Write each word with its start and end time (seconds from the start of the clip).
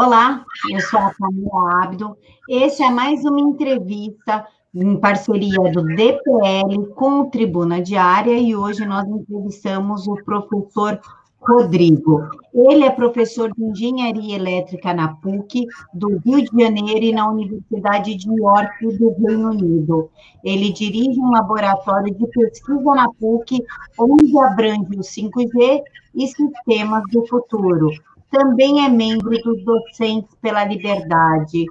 Olá, 0.00 0.44
eu 0.70 0.80
sou 0.80 1.00
a 1.00 1.12
Camila 1.12 1.82
Abdo. 1.82 2.16
Esse 2.48 2.84
é 2.84 2.88
mais 2.88 3.24
uma 3.24 3.40
entrevista 3.40 4.46
em 4.72 4.96
parceria 4.96 5.72
do 5.72 5.82
DPL 5.82 6.86
com 6.94 7.22
o 7.22 7.30
Tribuna 7.30 7.82
Diária 7.82 8.38
e 8.38 8.54
hoje 8.54 8.86
nós 8.86 9.08
entrevistamos 9.08 10.06
o 10.06 10.14
professor 10.24 11.00
Rodrigo. 11.40 12.28
Ele 12.54 12.84
é 12.84 12.90
professor 12.90 13.50
de 13.52 13.64
Engenharia 13.64 14.36
Elétrica 14.36 14.94
na 14.94 15.16
PUC 15.16 15.66
do 15.92 16.16
Rio 16.24 16.44
de 16.44 16.62
Janeiro 16.62 17.04
e 17.04 17.12
na 17.12 17.28
Universidade 17.28 18.14
de 18.14 18.32
York 18.40 18.98
do 18.98 19.16
Reino 19.18 19.50
Unido. 19.50 20.10
Ele 20.44 20.72
dirige 20.72 21.18
um 21.18 21.32
laboratório 21.32 22.14
de 22.14 22.24
pesquisa 22.28 22.94
na 22.94 23.08
PUC, 23.14 23.64
onde 23.98 24.38
abrange 24.38 24.96
o 24.96 25.00
5G 25.00 25.82
e 26.14 26.28
sistemas 26.28 27.02
do 27.10 27.26
futuro. 27.26 27.90
Também 28.30 28.84
é 28.84 28.88
membro 28.88 29.30
dos 29.42 29.64
Docentes 29.64 30.34
pela 30.40 30.64
Liberdade. 30.64 31.64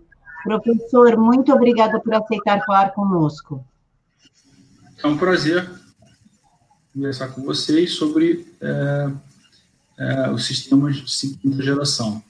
Professor, 0.43 1.17
muito 1.17 1.53
obrigada 1.53 1.99
por 1.99 2.13
aceitar 2.13 2.65
falar 2.65 2.91
conosco. 2.91 3.63
É 5.03 5.07
um 5.07 5.17
prazer 5.17 5.69
conversar 6.93 7.27
com 7.29 7.43
vocês 7.43 7.93
sobre 7.93 8.47
é 8.59 9.11
é, 9.97 10.29
os 10.29 10.45
sistemas 10.45 10.97
de 10.97 11.37
quinta 11.37 11.61
geração. 11.61 12.23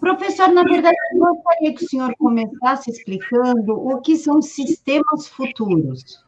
Professor, 0.00 0.48
na 0.48 0.62
verdade, 0.62 0.96
eu 1.12 1.18
gostaria 1.18 1.74
que 1.74 1.84
o 1.84 1.88
senhor 1.88 2.14
começasse 2.16 2.90
explicando 2.90 3.72
o 3.74 4.00
que 4.00 4.16
são 4.16 4.40
sistemas 4.40 5.26
futuros. 5.28 6.24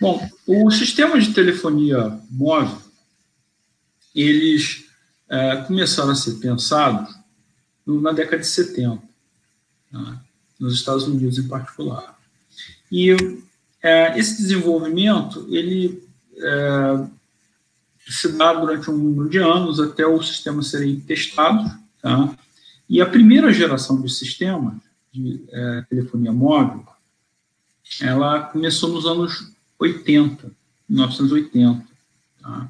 Bom, 0.00 0.20
os 0.46 0.78
sistemas 0.78 1.24
de 1.24 1.34
telefonia 1.34 2.20
móvel, 2.30 2.78
eles 4.14 4.89
é, 5.30 5.56
começaram 5.58 6.10
a 6.10 6.14
ser 6.16 6.34
pensados 6.34 7.14
na 7.86 8.12
década 8.12 8.38
de 8.38 8.48
70, 8.48 9.00
né, 9.92 10.20
nos 10.58 10.74
Estados 10.74 11.04
Unidos 11.06 11.38
em 11.38 11.48
particular. 11.48 12.18
E 12.90 13.16
é, 13.82 14.18
esse 14.18 14.42
desenvolvimento, 14.42 15.46
ele 15.48 16.02
é, 16.36 17.06
se 18.08 18.32
dá 18.32 18.52
durante 18.52 18.90
um 18.90 18.96
número 18.96 19.30
de 19.30 19.38
anos 19.38 19.80
até 19.80 20.04
o 20.04 20.20
sistema 20.20 20.62
serem 20.62 21.00
testados. 21.00 21.70
Tá? 22.02 22.36
E 22.88 23.00
a 23.00 23.06
primeira 23.06 23.52
geração 23.52 24.00
de 24.02 24.10
sistemas 24.12 24.74
de 25.12 25.42
é, 25.48 25.84
telefonia 25.88 26.32
móvel, 26.32 26.84
ela 28.00 28.42
começou 28.42 28.92
nos 28.92 29.06
anos 29.06 29.52
80, 29.78 30.50
1980. 30.88 31.86
Tá? 32.42 32.68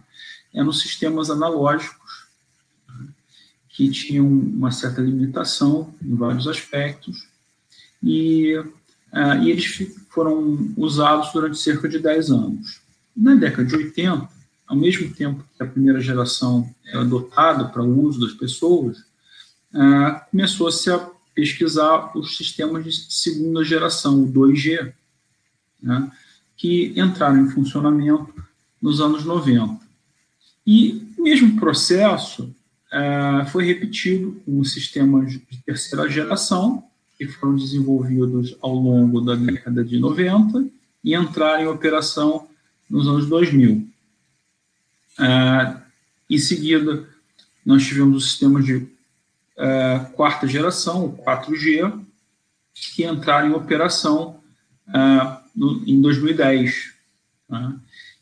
Eram 0.53 0.73
sistemas 0.73 1.31
analógicos 1.31 2.00
tá? 2.00 2.00
Que 3.81 3.89
tinham 3.89 4.29
uma 4.29 4.71
certa 4.71 5.01
limitação 5.01 5.95
em 6.05 6.15
vários 6.15 6.47
aspectos 6.47 7.27
e, 8.03 8.55
uh, 8.59 9.43
e 9.43 9.51
eles 9.51 9.65
foram 10.11 10.71
usados 10.77 11.33
durante 11.33 11.57
cerca 11.57 11.89
de 11.89 11.99
10 11.99 12.31
anos. 12.31 12.83
Na 13.17 13.35
década 13.35 13.65
de 13.65 13.75
80, 13.75 14.29
ao 14.67 14.77
mesmo 14.77 15.11
tempo 15.15 15.43
que 15.57 15.63
a 15.63 15.67
primeira 15.67 15.99
geração 15.99 16.69
era 16.87 17.01
adotada 17.01 17.69
para 17.69 17.83
o 17.83 18.03
uso 18.03 18.21
das 18.21 18.35
pessoas, 18.35 19.03
ah, 19.73 20.27
começou-se 20.31 20.91
a 20.91 20.99
pesquisar 21.35 22.15
os 22.15 22.37
sistemas 22.37 22.85
de 22.85 22.93
segunda 22.93 23.65
geração, 23.65 24.23
o 24.23 24.31
2G, 24.31 24.93
né, 25.83 26.13
que 26.55 26.93
entraram 26.97 27.41
em 27.41 27.51
funcionamento 27.51 28.35
nos 28.81 29.01
anos 29.01 29.25
90. 29.25 29.81
E 30.67 31.15
o 31.17 31.23
mesmo 31.23 31.59
processo 31.59 32.55
ah, 32.91 33.47
foi 33.47 33.65
repetido 33.65 34.41
com 34.45 34.59
os 34.59 34.73
sistemas 34.73 35.33
de 35.33 35.57
terceira 35.65 36.09
geração, 36.09 36.85
que 37.17 37.27
foram 37.27 37.55
desenvolvidos 37.55 38.57
ao 38.61 38.75
longo 38.75 39.21
da 39.21 39.35
década 39.35 39.85
de 39.85 39.99
90 39.99 40.65
e 41.05 41.15
entraram 41.15 41.63
em 41.63 41.67
operação 41.67 42.49
nos 42.89 43.07
anos 43.07 43.29
2000. 43.29 43.87
Uh, 45.19 45.81
em 46.29 46.39
seguida, 46.39 47.07
nós 47.65 47.87
tivemos 47.87 48.25
o 48.25 48.27
sistema 48.27 48.63
de 48.63 48.77
uh, 48.77 50.11
quarta 50.15 50.47
geração, 50.47 51.05
o 51.05 51.17
4G, 51.19 52.01
que 52.95 53.05
entraram 53.05 53.51
em 53.51 53.53
operação 53.53 54.41
uh, 54.89 55.39
no, 55.55 55.85
em 55.87 56.01
2010. 56.01 56.95
Tá? 57.49 57.75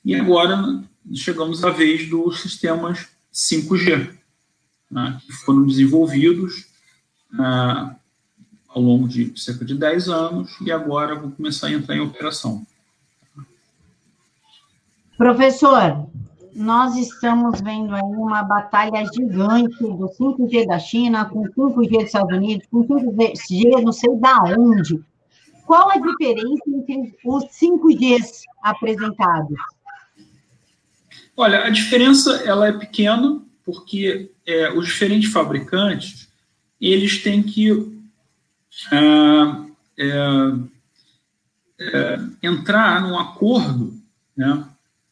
E 0.04 0.14
agora 0.14 0.82
chegamos 1.14 1.64
à 1.64 1.70
vez 1.70 2.08
dos 2.08 2.40
sistemas 2.40 3.06
5G, 3.32 4.18
né, 4.90 5.20
que 5.24 5.32
foram 5.32 5.66
desenvolvidos 5.66 6.66
ao 8.68 8.80
longo 8.80 9.06
de 9.08 9.38
cerca 9.38 9.64
de 9.64 9.74
10 9.74 10.08
anos 10.08 10.56
e 10.60 10.70
agora 10.70 11.14
vão 11.14 11.30
começar 11.30 11.66
a 11.66 11.72
entrar 11.72 11.96
em 11.96 12.00
operação. 12.00 12.66
Professor, 15.16 16.06
nós 16.54 16.96
estamos 16.96 17.60
vendo 17.60 17.94
aí 17.94 18.02
uma 18.02 18.42
batalha 18.42 19.04
gigante 19.12 19.82
do 19.82 20.08
5G 20.08 20.66
da 20.66 20.78
China 20.78 21.24
com 21.24 21.42
5G 21.42 21.90
dos 21.90 22.04
Estados 22.04 22.36
Unidos, 22.36 22.66
com 22.70 22.86
5G 22.86 23.82
não 23.82 23.92
sei 23.92 24.16
da 24.16 24.42
onde. 24.56 25.02
Qual 25.66 25.90
a 25.90 25.98
diferença 25.98 26.62
entre 26.66 27.16
os 27.24 27.44
5Gs 27.44 28.42
apresentados? 28.62 29.58
Olha, 31.36 31.64
a 31.64 31.70
diferença 31.70 32.36
ela 32.44 32.68
é 32.68 32.72
pequena 32.72 33.42
porque 33.68 34.30
é, 34.46 34.72
os 34.72 34.86
diferentes 34.86 35.30
fabricantes 35.30 36.26
eles 36.80 37.22
têm 37.22 37.42
que 37.42 37.70
é, 38.90 38.96
é, 39.98 40.52
é 41.78 42.18
entrar 42.42 43.02
num 43.02 43.18
acordo 43.18 44.00
né, 44.34 44.64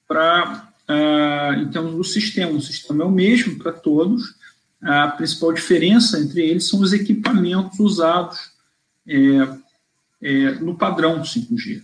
para 0.09 0.67
ah, 0.89 1.55
então, 1.59 1.99
o 1.99 2.05
sistema, 2.05 2.53
o 2.53 2.61
sistema 2.61 3.03
é 3.03 3.07
o 3.07 3.11
mesmo 3.11 3.59
para 3.59 3.73
todos. 3.73 4.35
A 4.81 5.09
principal 5.09 5.53
diferença 5.53 6.19
entre 6.19 6.43
eles 6.43 6.69
são 6.69 6.81
os 6.81 6.93
equipamentos 6.93 7.79
usados 7.81 8.53
é, 9.07 9.49
é, 10.23 10.51
no 10.61 10.77
padrão 10.77 11.23
5G. 11.23 11.83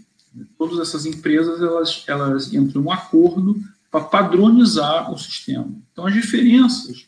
Todas 0.57 0.79
essas 0.79 1.05
empresas 1.05 1.61
elas, 1.61 2.05
elas 2.07 2.55
entram 2.55 2.81
em 2.81 2.85
um 2.87 2.93
acordo 2.93 3.61
para 3.93 4.05
padronizar 4.07 5.13
o 5.13 5.19
sistema. 5.19 5.71
Então, 5.93 6.07
as 6.07 6.15
diferenças 6.15 7.07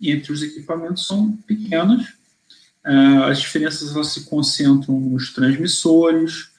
entre 0.00 0.32
os 0.32 0.42
equipamentos 0.42 1.06
são 1.06 1.30
pequenas. 1.46 2.12
Ah, 2.84 3.28
as 3.28 3.40
diferenças 3.40 3.94
elas 3.94 4.08
se 4.08 4.24
concentram 4.24 4.98
nos 4.98 5.32
transmissores, 5.32 6.50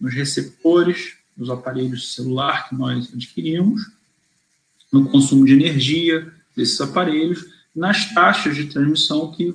nos 0.00 0.14
receptores, 0.14 1.16
nos 1.36 1.50
aparelhos 1.50 2.14
celular 2.14 2.68
que 2.68 2.76
nós 2.76 3.12
adquirimos, 3.12 3.82
no 4.92 5.10
consumo 5.10 5.44
de 5.44 5.52
energia 5.52 6.32
desses 6.56 6.80
aparelhos, 6.80 7.44
nas 7.74 8.14
taxas 8.14 8.54
de 8.54 8.66
transmissão 8.66 9.32
que 9.32 9.52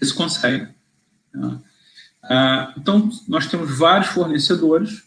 eles 0.00 0.12
conseguem. 0.12 0.68
Tá? 1.32 1.60
Ah, 2.22 2.74
então, 2.78 3.10
nós 3.26 3.48
temos 3.48 3.76
vários 3.76 4.10
fornecedores. 4.10 5.02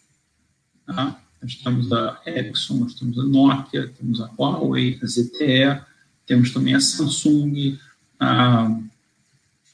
Nós 1.42 1.56
temos 1.56 1.92
a 1.92 2.20
Ericsson, 2.24 2.76
nós 2.76 2.94
temos 2.94 3.18
a 3.18 3.24
Nokia, 3.24 3.88
temos 3.98 4.20
a 4.20 4.26
Huawei, 4.38 5.00
a 5.02 5.06
ZTE, 5.06 5.82
temos 6.24 6.52
também 6.52 6.74
a 6.74 6.80
Samsung, 6.80 7.78
a, 8.20 8.70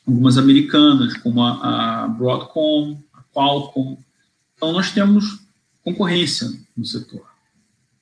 algumas 0.06 0.38
americanas, 0.38 1.14
como 1.18 1.42
a, 1.42 2.04
a 2.04 2.08
Broadcom, 2.08 2.98
a 3.12 3.22
Qualcomm. 3.34 3.98
Então, 4.56 4.72
nós 4.72 4.90
temos 4.92 5.40
concorrência 5.84 6.48
no 6.74 6.86
setor. 6.86 7.28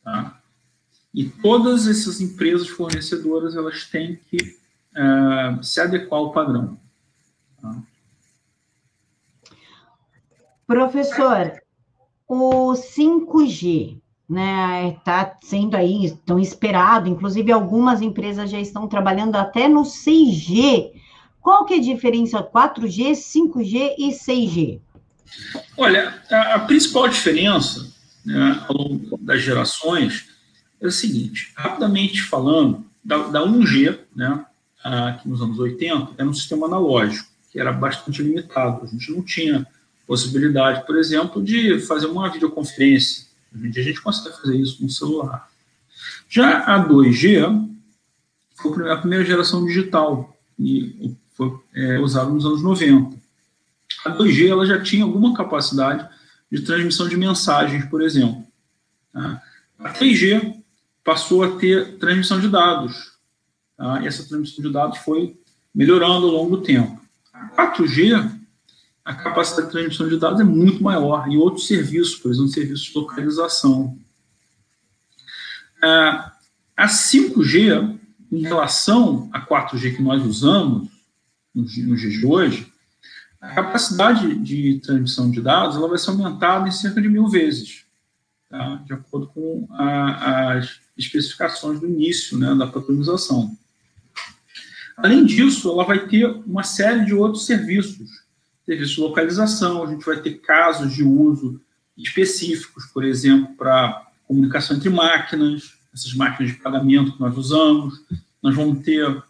Tá? 0.04 0.40
E 1.12 1.28
todas 1.28 1.88
essas 1.88 2.20
empresas 2.20 2.68
fornecedoras 2.68 3.56
elas 3.56 3.84
têm 3.86 4.20
que 4.30 4.58
uh, 4.92 5.62
se 5.62 5.80
adequar 5.80 6.20
ao 6.20 6.32
padrão. 6.32 6.78
Tá? 7.60 7.82
Professor, 10.66 11.60
o 12.28 12.72
5G, 12.72 13.98
né, 14.28 14.96
está 14.96 15.36
sendo 15.42 15.76
aí 15.76 16.16
tão 16.24 16.38
esperado, 16.38 17.08
inclusive 17.08 17.52
algumas 17.52 18.02
empresas 18.02 18.50
já 18.50 18.60
estão 18.60 18.88
trabalhando 18.88 19.36
até 19.36 19.68
no 19.68 19.82
6G. 19.82 20.90
Qual 21.40 21.64
que 21.64 21.74
é 21.74 21.76
a 21.78 21.82
diferença 21.82 22.42
4G, 22.42 23.12
5G 23.12 23.94
e 23.98 24.10
6G? 24.10 24.80
Olha, 25.76 26.20
a, 26.30 26.54
a 26.54 26.58
principal 26.60 27.08
diferença 27.08 27.92
né, 28.24 28.64
ao 28.68 28.76
longo 28.76 29.16
das 29.18 29.42
gerações 29.42 30.28
é 30.80 30.86
o 30.86 30.90
seguinte, 30.90 31.52
rapidamente 31.56 32.22
falando, 32.22 32.84
da, 33.02 33.18
da 33.28 33.40
1G, 33.46 34.00
né, 34.14 34.44
aqui 34.82 35.28
nos 35.28 35.40
anos 35.40 35.58
80, 35.58 36.12
era 36.18 36.28
um 36.28 36.34
sistema 36.34 36.66
analógico, 36.66 37.28
que 37.50 37.60
era 37.60 37.72
bastante 37.72 38.22
limitado. 38.22 38.84
A 38.84 38.86
gente 38.86 39.12
não 39.12 39.22
tinha 39.22 39.66
possibilidade, 40.06 40.86
por 40.86 40.96
exemplo, 40.96 41.42
de 41.42 41.80
fazer 41.80 42.06
uma 42.06 42.30
videoconferência. 42.30 43.26
Hoje 43.54 43.66
em 43.66 43.70
dia 43.70 43.82
a 43.82 43.86
gente 43.86 44.00
consegue 44.00 44.36
fazer 44.36 44.56
isso 44.56 44.78
com 44.78 44.86
o 44.86 44.90
celular. 44.90 45.48
Já 46.28 46.60
a 46.60 46.88
2G 46.88 47.68
foi 48.56 48.90
a 48.90 48.96
primeira 48.96 49.24
geração 49.24 49.64
digital, 49.66 50.36
e 50.58 51.14
foi 51.34 51.52
é, 51.74 51.98
usado 51.98 52.32
nos 52.32 52.46
anos 52.46 52.62
90. 52.62 53.16
A 54.04 54.10
2G 54.10 54.48
ela 54.48 54.64
já 54.64 54.82
tinha 54.82 55.04
alguma 55.04 55.34
capacidade 55.34 56.08
de 56.50 56.62
transmissão 56.62 57.08
de 57.08 57.16
mensagens, 57.16 57.84
por 57.86 58.02
exemplo. 58.02 58.44
Tá? 59.12 59.42
A 59.78 59.92
3G 59.92 60.62
passou 61.04 61.42
a 61.42 61.56
ter 61.58 61.98
transmissão 61.98 62.40
de 62.40 62.48
dados. 62.48 63.12
Tá? 63.76 64.02
E 64.02 64.06
essa 64.06 64.26
transmissão 64.26 64.64
de 64.64 64.72
dados 64.72 64.98
foi 64.98 65.38
melhorando 65.74 66.26
ao 66.26 66.32
longo 66.32 66.56
do 66.56 66.62
tempo. 66.62 67.00
A 67.32 67.72
4G, 67.72 68.32
a 69.06 69.14
capacidade 69.14 69.68
de 69.68 69.72
transmissão 69.72 70.08
de 70.08 70.18
dados 70.18 70.40
é 70.40 70.44
muito 70.44 70.82
maior, 70.82 71.30
e 71.30 71.36
outros 71.36 71.68
serviços, 71.68 72.16
por 72.16 72.32
exemplo, 72.32 72.48
serviços 72.48 72.86
de 72.86 72.98
localização. 72.98 73.96
A 75.80 76.88
5G, 76.88 78.00
em 78.32 78.42
relação 78.42 79.30
à 79.32 79.40
4G 79.40 79.94
que 79.94 80.02
nós 80.02 80.26
usamos 80.26 80.88
nos 81.54 81.72
dias 81.72 82.00
de 82.00 82.26
hoje, 82.26 82.72
a 83.40 83.54
capacidade 83.54 84.34
de 84.40 84.80
transmissão 84.80 85.30
de 85.30 85.40
dados 85.40 85.76
ela 85.76 85.88
vai 85.88 85.98
ser 85.98 86.10
aumentada 86.10 86.66
em 86.66 86.72
cerca 86.72 87.00
de 87.00 87.08
mil 87.08 87.28
vezes, 87.28 87.84
tá? 88.50 88.82
de 88.84 88.92
acordo 88.92 89.28
com 89.28 89.68
a, 89.70 90.54
as 90.54 90.80
especificações 90.98 91.78
do 91.78 91.86
início 91.86 92.36
né, 92.36 92.52
da 92.56 92.66
padronização. 92.66 93.56
Além 94.96 95.24
disso, 95.24 95.70
ela 95.70 95.84
vai 95.84 96.08
ter 96.08 96.26
uma 96.44 96.64
série 96.64 97.04
de 97.04 97.14
outros 97.14 97.46
serviços, 97.46 98.25
serviços 98.66 98.96
de 98.96 99.00
localização, 99.00 99.84
a 99.84 99.86
gente 99.86 100.04
vai 100.04 100.20
ter 100.20 100.40
casos 100.40 100.92
de 100.92 101.04
uso 101.04 101.60
específicos, 101.96 102.84
por 102.86 103.04
exemplo, 103.04 103.54
para 103.56 104.10
comunicação 104.26 104.76
entre 104.76 104.90
máquinas, 104.90 105.74
essas 105.94 106.12
máquinas 106.12 106.52
de 106.52 106.58
pagamento 106.58 107.12
que 107.12 107.20
nós 107.20 107.38
usamos, 107.38 108.02
nós 108.42 108.54
vamos 108.54 108.84
ter 108.84 109.22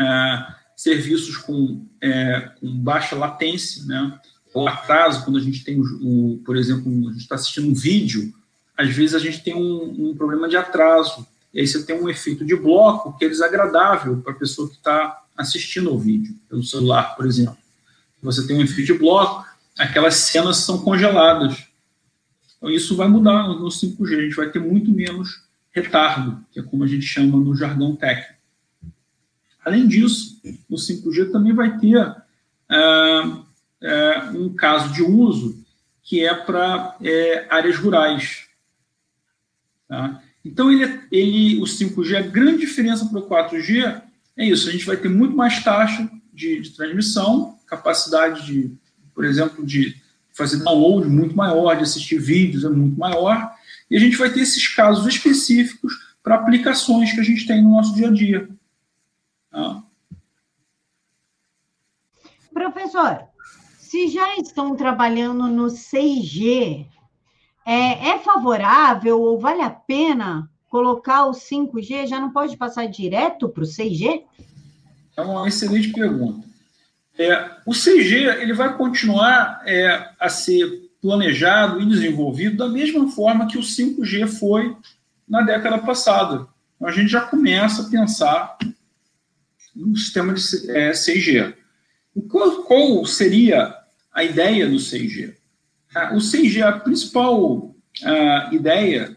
é, 0.00 0.46
serviços 0.74 1.36
com, 1.36 1.86
é, 2.00 2.50
com, 2.58 2.74
baixa 2.78 3.14
latência, 3.14 3.84
né? 3.84 4.18
ou 4.52 4.66
atraso, 4.66 5.22
quando 5.22 5.36
a 5.36 5.42
gente 5.42 5.62
tem, 5.62 5.78
o 5.78 6.40
por 6.44 6.56
exemplo, 6.56 6.90
a 7.08 7.12
gente 7.12 7.22
está 7.22 7.34
assistindo 7.34 7.68
um 7.68 7.74
vídeo, 7.74 8.32
às 8.76 8.88
vezes 8.88 9.14
a 9.14 9.18
gente 9.18 9.42
tem 9.42 9.54
um, 9.54 10.08
um, 10.08 10.16
problema 10.16 10.48
de 10.48 10.56
atraso, 10.56 11.26
e 11.52 11.60
aí 11.60 11.66
você 11.66 11.84
tem 11.84 12.00
um 12.00 12.08
efeito 12.08 12.44
de 12.44 12.56
bloco 12.56 13.16
que 13.18 13.26
é 13.26 13.28
desagradável 13.28 14.16
para 14.22 14.32
a 14.32 14.36
pessoa 14.36 14.68
que 14.68 14.76
está 14.76 15.22
assistindo 15.36 15.90
ao 15.90 15.98
vídeo, 15.98 16.34
pelo 16.48 16.62
celular, 16.62 17.14
por 17.14 17.26
exemplo. 17.26 17.56
Você 18.26 18.44
tem 18.44 18.56
um 18.56 18.62
efeito 18.62 18.92
de 18.92 18.98
bloco, 18.98 19.46
aquelas 19.78 20.16
cenas 20.16 20.58
são 20.58 20.82
congeladas. 20.82 21.64
Então, 22.56 22.68
isso 22.68 22.96
vai 22.96 23.06
mudar 23.06 23.46
no 23.48 23.68
5G, 23.68 24.18
a 24.18 24.22
gente 24.22 24.34
vai 24.34 24.50
ter 24.50 24.58
muito 24.58 24.90
menos 24.90 25.44
retardo, 25.70 26.44
que 26.50 26.58
é 26.58 26.62
como 26.62 26.82
a 26.82 26.86
gente 26.88 27.04
chama 27.04 27.38
no 27.38 27.54
jargão 27.54 27.94
técnico. 27.94 28.34
Além 29.64 29.86
disso, 29.86 30.40
no 30.68 30.76
5G 30.76 31.30
também 31.30 31.52
vai 31.52 31.78
ter 31.78 31.98
uh, 31.98 33.28
uh, 33.28 33.44
um 34.34 34.52
caso 34.54 34.92
de 34.92 35.02
uso 35.02 35.64
que 36.02 36.24
é 36.24 36.34
para 36.34 36.96
é, 37.02 37.46
áreas 37.50 37.76
rurais. 37.76 38.46
Tá? 39.88 40.22
Então, 40.44 40.70
ele, 40.70 41.00
ele, 41.12 41.60
o 41.60 41.64
5G, 41.64 42.16
a 42.16 42.22
grande 42.22 42.58
diferença 42.58 43.06
para 43.06 43.18
o 43.18 43.28
4G 43.28 44.02
é 44.36 44.44
isso: 44.44 44.68
a 44.68 44.72
gente 44.72 44.86
vai 44.86 44.96
ter 44.96 45.08
muito 45.08 45.36
mais 45.36 45.62
taxa 45.62 46.08
de, 46.32 46.60
de 46.60 46.70
transmissão, 46.70 47.55
capacidade 47.66 48.46
de, 48.46 48.74
por 49.14 49.24
exemplo, 49.24 49.64
de 49.64 50.00
fazer 50.32 50.62
download 50.62 51.08
muito 51.08 51.36
maior, 51.36 51.76
de 51.76 51.82
assistir 51.82 52.18
vídeos 52.18 52.64
é 52.64 52.68
muito 52.68 52.98
maior, 52.98 53.50
e 53.90 53.96
a 53.96 54.00
gente 54.00 54.16
vai 54.16 54.30
ter 54.30 54.40
esses 54.40 54.68
casos 54.68 55.06
específicos 55.06 55.94
para 56.22 56.34
aplicações 56.34 57.12
que 57.12 57.20
a 57.20 57.24
gente 57.24 57.46
tem 57.46 57.62
no 57.62 57.70
nosso 57.70 57.94
dia 57.94 58.08
a 58.08 58.12
dia. 58.12 58.48
Tá? 59.50 59.82
Professor, 62.52 63.20
se 63.78 64.08
já 64.08 64.36
estão 64.36 64.76
trabalhando 64.76 65.46
no 65.46 65.66
6G, 65.66 66.86
é, 67.64 68.08
é 68.10 68.18
favorável 68.18 69.20
ou 69.20 69.38
vale 69.38 69.62
a 69.62 69.70
pena 69.70 70.50
colocar 70.68 71.26
o 71.26 71.30
5G? 71.30 72.06
Já 72.06 72.20
não 72.20 72.32
pode 72.32 72.56
passar 72.56 72.86
direto 72.86 73.48
para 73.48 73.62
o 73.62 73.66
6G? 73.66 74.24
É 75.16 75.22
uma 75.22 75.48
excelente 75.48 75.92
pergunta. 75.92 76.46
É, 77.18 77.50
o 77.64 77.72
6G 77.72 78.40
ele 78.40 78.52
vai 78.52 78.76
continuar 78.76 79.62
é, 79.64 80.10
a 80.20 80.28
ser 80.28 80.90
planejado 81.00 81.80
e 81.80 81.86
desenvolvido 81.86 82.56
da 82.56 82.68
mesma 82.68 83.10
forma 83.10 83.46
que 83.46 83.56
o 83.56 83.62
5G 83.62 84.26
foi 84.26 84.76
na 85.28 85.42
década 85.42 85.78
passada. 85.78 86.46
Então, 86.76 86.88
a 86.88 86.92
gente 86.92 87.08
já 87.08 87.22
começa 87.22 87.82
a 87.82 87.90
pensar 87.90 88.58
no 89.74 89.96
sistema 89.96 90.34
de 90.34 90.70
é, 90.70 90.90
6G. 90.90 91.54
Qual, 92.28 92.62
qual, 92.64 93.04
seria 93.06 93.74
a 94.12 94.24
ideia 94.24 94.66
do 94.66 94.76
6G? 94.76 95.34
Ah, 95.94 96.14
o 96.14 96.18
6G, 96.18 96.62
a 96.62 96.72
principal 96.72 97.74
a 98.04 98.50
ideia 98.52 99.16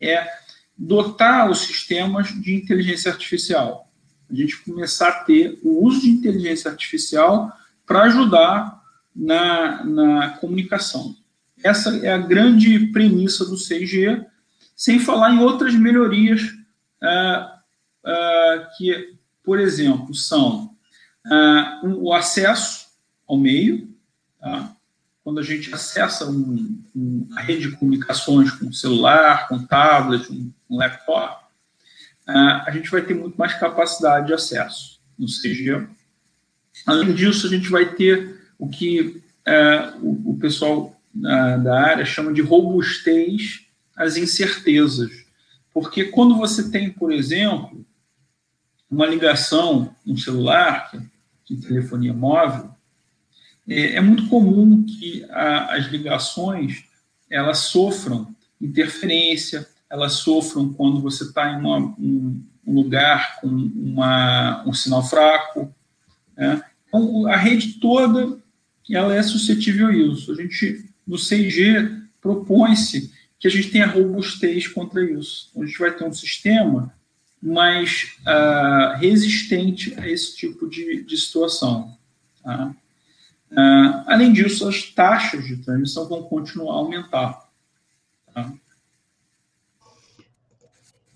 é 0.00 0.28
dotar 0.76 1.50
os 1.50 1.60
sistemas 1.60 2.28
de 2.28 2.54
inteligência 2.54 3.10
artificial. 3.10 3.90
A 4.32 4.34
gente 4.34 4.64
começar 4.64 5.08
a 5.08 5.24
ter 5.24 5.58
o 5.62 5.84
uso 5.84 6.00
de 6.00 6.10
inteligência 6.10 6.70
artificial 6.70 7.52
para 7.86 8.04
ajudar 8.04 8.82
na, 9.14 9.84
na 9.84 10.28
comunicação. 10.38 11.14
Essa 11.62 11.94
é 11.98 12.10
a 12.10 12.18
grande 12.18 12.86
premissa 12.86 13.44
do 13.44 13.56
6G, 13.56 14.24
sem 14.74 14.98
falar 14.98 15.32
em 15.32 15.38
outras 15.38 15.74
melhorias 15.74 16.42
uh, 16.42 17.44
uh, 18.04 18.66
que, 18.76 19.14
por 19.44 19.60
exemplo, 19.60 20.14
são 20.14 20.74
uh, 21.26 21.86
um, 21.86 22.04
o 22.04 22.14
acesso 22.14 22.86
ao 23.28 23.36
meio, 23.36 23.88
tá? 24.40 24.74
quando 25.22 25.38
a 25.38 25.42
gente 25.42 25.72
acessa 25.72 26.28
um, 26.28 26.82
um, 26.96 27.28
a 27.36 27.40
rede 27.42 27.68
de 27.68 27.76
comunicações 27.76 28.50
com 28.50 28.72
celular, 28.72 29.46
com 29.46 29.64
tablet, 29.64 30.32
um, 30.32 30.50
um 30.68 30.78
laptop, 30.78 31.41
a 32.34 32.70
gente 32.72 32.90
vai 32.90 33.02
ter 33.02 33.14
muito 33.14 33.36
mais 33.36 33.54
capacidade 33.54 34.26
de 34.26 34.34
acesso 34.34 35.00
no 35.18 35.26
6G. 35.26 35.88
Além 36.86 37.12
disso, 37.12 37.46
a 37.46 37.50
gente 37.50 37.68
vai 37.68 37.94
ter 37.94 38.40
o 38.58 38.68
que 38.68 39.22
o, 40.00 40.32
o 40.32 40.38
pessoal 40.38 40.98
da, 41.14 41.56
da 41.58 41.80
área 41.80 42.04
chama 42.04 42.32
de 42.32 42.40
robustez 42.40 43.66
às 43.96 44.16
incertezas. 44.16 45.10
Porque 45.72 46.04
quando 46.04 46.36
você 46.36 46.70
tem, 46.70 46.90
por 46.90 47.12
exemplo, 47.12 47.84
uma 48.90 49.06
ligação 49.06 49.94
no 50.04 50.18
celular, 50.18 50.90
de 51.44 51.56
telefonia 51.56 52.12
móvel, 52.12 52.70
é, 53.68 53.96
é 53.96 54.00
muito 54.00 54.28
comum 54.28 54.84
que 54.84 55.24
a, 55.30 55.74
as 55.74 55.86
ligações 55.86 56.84
elas 57.30 57.58
sofram 57.58 58.34
interferência, 58.60 59.68
elas 59.92 60.14
sofram 60.14 60.72
quando 60.72 61.02
você 61.02 61.22
está 61.24 61.52
em 61.52 61.60
uma, 61.60 61.76
um, 61.76 62.42
um, 62.66 62.74
lugar 62.74 63.38
com 63.42 63.46
uma, 63.46 64.64
um 64.66 64.72
sinal 64.72 65.06
fraco. 65.06 65.72
Né? 66.34 66.64
Então, 66.88 67.26
a 67.26 67.36
rede 67.36 67.74
toda 67.74 68.40
ela 68.90 69.14
é 69.14 69.22
suscetível 69.22 69.88
a 69.88 69.94
isso. 69.94 70.32
A 70.32 70.34
gente 70.34 70.88
no 71.06 71.16
6G 71.16 72.04
propõe-se 72.22 73.12
que 73.38 73.46
a 73.46 73.50
gente 73.50 73.70
tenha 73.70 73.86
robustez 73.86 74.66
contra 74.66 75.04
isso. 75.04 75.48
Então, 75.50 75.62
a 75.62 75.66
gente 75.66 75.78
vai 75.78 75.94
ter 75.94 76.04
um 76.04 76.12
sistema 76.12 76.94
mais 77.42 78.16
uh, 78.20 78.96
resistente 78.96 79.94
a 79.98 80.08
esse 80.08 80.36
tipo 80.36 80.70
de, 80.70 81.02
de 81.02 81.16
situação. 81.18 81.98
Tá? 82.42 82.74
Uh, 83.50 84.04
além 84.06 84.32
disso, 84.32 84.66
as 84.66 84.84
taxas 84.84 85.44
de 85.44 85.58
transmissão 85.58 86.08
vão 86.08 86.22
continuar 86.22 86.72
a 86.72 86.78
aumentar. 86.78 87.46
Tá? 88.32 88.54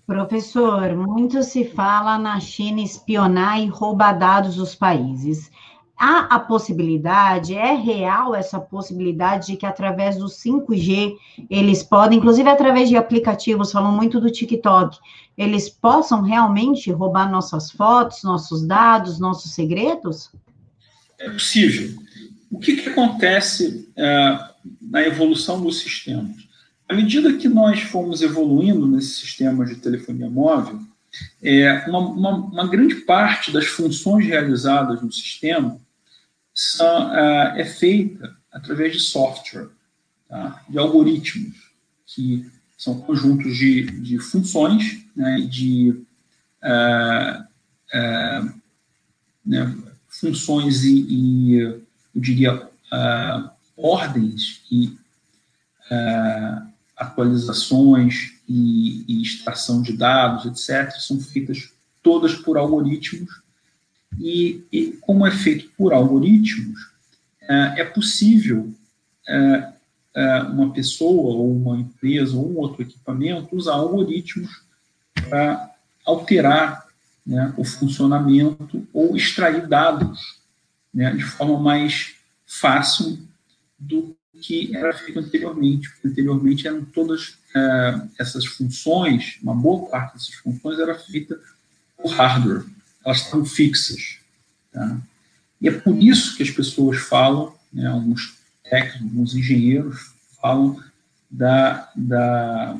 Professor, 0.07 0.95
muito 0.95 1.43
se 1.43 1.65
fala 1.65 2.17
na 2.17 2.39
China 2.39 2.81
espionar 2.81 3.61
e 3.61 3.67
roubar 3.67 4.17
dados 4.17 4.55
dos 4.55 4.73
países 4.73 5.51
há 5.97 6.35
a 6.35 6.39
possibilidade, 6.39 7.55
é 7.55 7.73
real 7.73 8.35
essa 8.35 8.59
possibilidade 8.59 9.47
de 9.47 9.57
que 9.57 9.65
através 9.65 10.17
do 10.17 10.27
5G 10.27 11.15
eles 11.49 11.81
podem, 11.81 12.19
inclusive 12.19 12.47
através 12.47 12.87
de 12.87 12.95
aplicativos, 12.95 13.71
falam 13.71 13.91
muito 13.91 14.21
do 14.21 14.29
TikTok, 14.29 14.97
eles 15.35 15.69
possam 15.69 16.21
realmente 16.21 16.91
roubar 16.91 17.31
nossas 17.31 17.71
fotos, 17.71 18.23
nossos 18.23 18.65
dados, 18.65 19.19
nossos 19.19 19.53
segredos? 19.53 20.31
É 21.19 21.29
possível. 21.31 21.97
O 22.51 22.59
que, 22.59 22.77
que 22.77 22.89
acontece 22.89 23.89
é, 23.95 24.39
na 24.81 25.01
evolução 25.01 25.59
dos 25.59 25.79
sistemas? 25.79 26.46
À 26.87 26.93
medida 26.93 27.33
que 27.37 27.49
nós 27.49 27.81
fomos 27.81 28.21
evoluindo 28.21 28.87
nesse 28.87 29.15
sistema 29.15 29.65
de 29.65 29.75
telefonia 29.75 30.29
móvel, 30.29 30.79
é, 31.41 31.85
uma, 31.87 31.99
uma, 31.99 32.35
uma 32.35 32.67
grande 32.67 32.95
parte 32.95 33.51
das 33.51 33.65
funções 33.65 34.25
realizadas 34.25 35.01
no 35.01 35.11
sistema 35.11 35.79
são, 36.53 37.09
uh, 37.09 37.55
é 37.55 37.65
feita 37.65 38.35
através 38.51 38.93
de 38.93 38.99
software, 38.99 39.67
tá? 40.27 40.63
de 40.67 40.77
algoritmos, 40.77 41.55
que 42.05 42.49
são 42.77 42.99
conjuntos 43.01 43.55
de, 43.55 43.83
de 44.01 44.19
funções, 44.19 45.05
né, 45.15 45.41
de 45.49 45.91
uh, 46.63 47.43
uh, 47.93 48.53
né, 49.45 49.75
funções 50.07 50.83
e, 50.83 51.05
e, 51.09 51.59
eu 51.59 51.81
diria, 52.15 52.55
uh, 52.55 53.49
ordens 53.75 54.61
e 54.71 54.97
uh, 55.91 56.67
atualizações 56.97 58.33
e, 58.47 59.05
e, 59.07 59.21
extração 59.21 59.81
de 59.81 59.93
dados, 59.93 60.45
etc., 60.45 60.91
são 60.99 61.19
feitas 61.19 61.71
todas 62.01 62.33
por 62.33 62.57
algoritmos. 62.57 63.41
E, 64.19 64.63
e 64.71 64.97
como 65.01 65.27
é 65.27 65.31
feito 65.31 65.69
por 65.77 65.93
algoritmos, 65.93 66.81
uh, 67.43 67.75
é 67.75 67.83
possível 67.83 68.73
uma 70.53 70.71
pessoa 70.73 71.35
ou 71.35 71.55
uma 71.55 71.77
empresa 71.77 72.35
ou 72.35 72.51
um 72.51 72.57
outro 72.57 72.81
equipamento 72.81 73.55
usar 73.55 73.73
algoritmos 73.73 74.61
para 75.29 75.75
alterar 76.05 76.87
né, 77.25 77.53
o 77.57 77.63
funcionamento 77.63 78.87
ou 78.93 79.15
extrair 79.15 79.67
dados 79.67 80.39
né, 80.93 81.13
de 81.13 81.23
forma 81.23 81.59
mais 81.59 82.15
fácil 82.45 83.19
do 83.77 84.15
que 84.41 84.75
era 84.75 84.93
feito 84.93 85.19
anteriormente. 85.19 85.89
Anteriormente 86.03 86.67
eram 86.67 86.83
todas 86.85 87.29
uh, 87.29 88.09
essas 88.19 88.45
funções, 88.45 89.37
uma 89.41 89.55
boa 89.55 89.89
parte 89.89 90.13
dessas 90.13 90.35
funções 90.35 90.79
era 90.79 90.97
feita 90.97 91.39
por 91.97 92.11
hardware, 92.11 92.65
elas 93.05 93.21
estão 93.21 93.43
fixas. 93.45 94.19
Tá? 94.71 94.97
E 95.59 95.67
é 95.67 95.71
por 95.71 95.97
isso 96.01 96.35
que 96.35 96.43
as 96.43 96.51
pessoas 96.51 96.97
falam, 96.97 97.53
né, 97.73 97.87
alguns 97.87 98.37
técnicos, 98.63 99.01
alguns 99.01 99.35
engenheiros 99.35 100.11
falam 100.39 100.81
da, 101.29 101.91
da, 101.95 102.79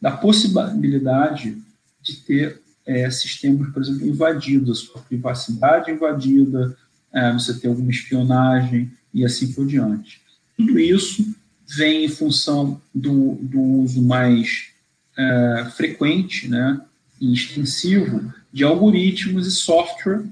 da 0.00 0.10
possibilidade 0.12 1.56
de 2.02 2.16
ter 2.16 2.60
é, 2.86 3.10
sistemas, 3.10 3.70
por 3.72 3.82
exemplo, 3.82 4.06
invadidos, 4.06 4.78
a 4.78 4.92
sua 4.92 5.02
privacidade 5.02 5.90
invadida, 5.90 6.76
é, 7.12 7.32
você 7.32 7.58
ter 7.58 7.68
alguma 7.68 7.90
espionagem 7.90 8.90
e 9.12 9.24
assim 9.24 9.52
por 9.52 9.66
diante. 9.66 10.20
Tudo 10.58 10.78
isso 10.78 11.24
vem 11.66 12.04
em 12.04 12.08
função 12.08 12.80
do, 12.94 13.36
do 13.36 13.60
uso 13.60 14.02
mais 14.02 14.70
é, 15.16 15.66
frequente 15.76 16.48
né, 16.48 16.80
e 17.20 17.32
extensivo 17.32 18.32
de 18.52 18.64
algoritmos 18.64 19.46
e 19.46 19.52
software 19.52 20.24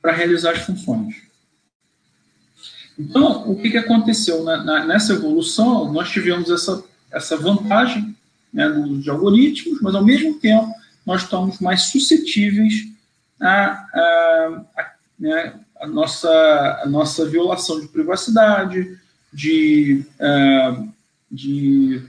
para 0.00 0.12
realizar 0.12 0.52
as 0.52 0.60
funções. 0.60 1.16
Então, 2.98 3.48
o 3.48 3.60
que, 3.60 3.70
que 3.70 3.78
aconteceu? 3.78 4.42
Na, 4.42 4.64
na, 4.64 4.86
nessa 4.86 5.12
evolução, 5.12 5.92
nós 5.92 6.10
tivemos 6.10 6.50
essa, 6.50 6.82
essa 7.12 7.36
vantagem 7.36 8.16
né, 8.52 8.68
do 8.68 8.82
uso 8.82 9.02
de 9.02 9.10
algoritmos, 9.10 9.80
mas, 9.82 9.94
ao 9.94 10.04
mesmo 10.04 10.40
tempo, 10.40 10.72
nós 11.04 11.22
estamos 11.22 11.60
mais 11.60 11.82
suscetíveis 11.82 12.88
a, 13.40 14.64
né, 15.18 15.54
nossa, 15.86 16.80
a 16.82 16.86
nossa 16.88 17.24
violação 17.26 17.80
de 17.80 17.88
privacidade, 17.88 18.98
de, 19.32 20.04
uh, 20.18 20.88
de 21.30 22.02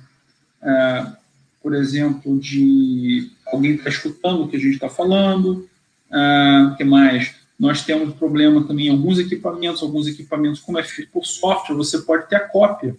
uh, 0.61 1.17
por 1.61 1.75
exemplo, 1.75 2.39
de 2.39 3.31
alguém 3.47 3.71
estar 3.71 3.85
tá 3.85 3.89
escutando 3.89 4.43
o 4.43 4.47
que 4.47 4.55
a 4.55 4.59
gente 4.59 4.73
está 4.73 4.89
falando, 4.89 5.69
uh, 6.09 6.75
que 6.77 6.83
mais? 6.83 7.35
Nós 7.59 7.83
temos 7.83 8.13
problema 8.15 8.65
também 8.65 8.87
em 8.87 8.91
alguns 8.91 9.19
equipamentos, 9.19 9.83
alguns 9.83 10.07
equipamentos, 10.07 10.61
como 10.61 10.79
é 10.79 10.83
feito 10.83 11.11
por 11.11 11.25
software, 11.25 11.75
você 11.75 11.99
pode 11.99 12.29
ter 12.29 12.37
a 12.37 12.47
cópia, 12.47 12.95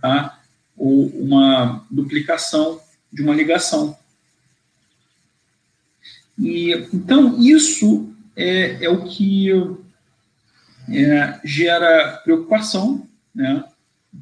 tá? 0.00 0.38
ou 0.76 1.08
uma 1.08 1.84
duplicação 1.90 2.80
de 3.12 3.22
uma 3.22 3.34
ligação. 3.34 3.98
E, 6.38 6.72
então, 6.94 7.38
isso 7.38 8.14
é, 8.34 8.84
é 8.84 8.88
o 8.88 9.04
que 9.04 9.50
é, 10.88 11.40
gera 11.44 12.20
preocupação, 12.24 13.06
né? 13.34 13.64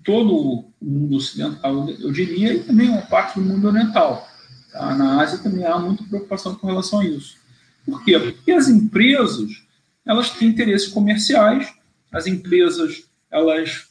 todo 0.05 0.35
o 0.35 0.73
mundo 0.81 1.17
ocidental, 1.17 1.89
eu 1.89 2.13
diria, 2.13 2.55
e 2.55 2.63
também 2.63 2.89
uma 2.89 3.03
parte 3.03 3.41
do 3.41 3.47
mundo 3.47 3.69
oriental. 3.69 4.29
Tá? 4.73 4.95
Na 4.95 5.21
Ásia 5.23 5.39
também 5.39 5.65
há 5.65 5.79
muita 5.79 6.05
preocupação 6.05 6.55
com 6.55 6.67
relação 6.67 7.01
a 7.01 7.07
isso. 7.07 7.37
Por 7.85 8.05
quê? 8.05 8.19
Porque 8.19 8.53
as 8.53 8.69
empresas 8.69 9.67
elas 10.05 10.31
têm 10.31 10.49
interesses 10.49 10.89
comerciais, 10.89 11.73
as 12.13 12.27
empresas 12.27 13.05
elas 13.31 13.89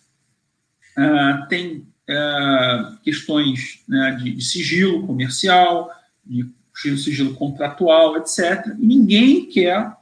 ah, 0.95 1.45
têm 1.49 1.87
ah, 2.09 2.97
questões 3.03 3.81
né, 3.87 4.17
de, 4.21 4.33
de 4.33 4.43
sigilo 4.43 5.05
comercial, 5.05 5.91
de 6.25 6.47
sigilo 6.97 7.33
contratual, 7.33 8.17
etc. 8.17 8.67
E 8.79 8.85
ninguém 8.85 9.47
quer 9.47 9.95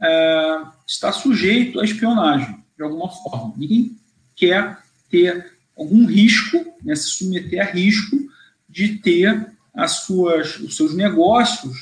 é, 0.00 0.62
estar 0.86 1.12
sujeito 1.12 1.80
à 1.80 1.84
espionagem, 1.84 2.64
de 2.76 2.82
alguma 2.82 3.10
forma. 3.10 3.54
Ninguém 3.56 3.96
quer 4.36 4.78
ter 5.10 5.52
algum 5.76 6.06
risco, 6.06 6.74
né, 6.84 6.94
se 6.94 7.08
submeter 7.08 7.66
a 7.66 7.70
risco 7.70 8.16
de 8.68 8.98
ter 8.98 9.50
as 9.74 10.04
suas, 10.04 10.58
os 10.60 10.76
seus 10.76 10.94
negócios, 10.94 11.76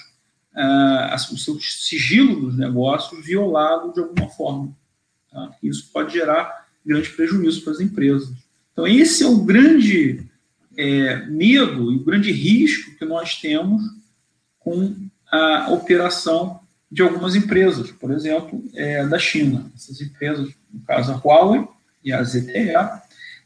uh, 0.55 1.15
o 1.33 1.39
seu 1.39 1.59
sigilo 1.61 2.41
dos 2.41 2.57
negócios 2.57 3.25
violado 3.25 3.93
de 3.93 4.01
alguma 4.01 4.29
forma. 4.31 4.75
Tá? 5.31 5.51
Isso 5.63 5.91
pode 5.93 6.13
gerar 6.13 6.67
grande 6.85 7.11
prejuízo 7.11 7.63
para 7.63 7.73
as 7.73 7.81
empresas. 7.81 8.33
Então, 8.73 8.87
esse 8.87 9.23
é 9.23 9.27
o 9.27 9.43
grande 9.43 10.25
é, 10.77 11.27
medo 11.27 11.93
e 11.93 11.97
o 11.97 12.05
grande 12.05 12.33
risco 12.33 12.97
que 12.97 13.05
nós 13.05 13.41
temos 13.41 13.83
com 14.59 14.97
a 15.31 15.71
operação 15.71 16.61
de 16.91 17.03
algumas 17.03 17.35
empresas, 17.35 17.91
por 17.91 18.11
exemplo, 18.11 18.63
é, 18.75 19.07
da 19.07 19.19
China. 19.19 19.71
Essas 19.75 20.01
empresas, 20.01 20.53
no 20.73 20.81
caso 20.81 21.13
a 21.13 21.17
Huawei 21.17 21.67
e 22.05 22.13
a 22.13 22.23
ZTE, 22.23 22.75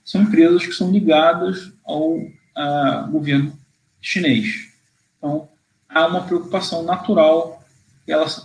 são 0.04 0.22
empresas 0.22 0.66
que 0.66 0.72
são 0.72 0.90
ligadas 0.90 1.72
ao 1.84 2.18
a, 2.56 3.08
governo 3.10 3.56
chinês. 4.00 4.72
Então, 5.16 5.48
há 5.88 6.06
uma 6.06 6.24
preocupação 6.24 6.82
natural 6.82 7.62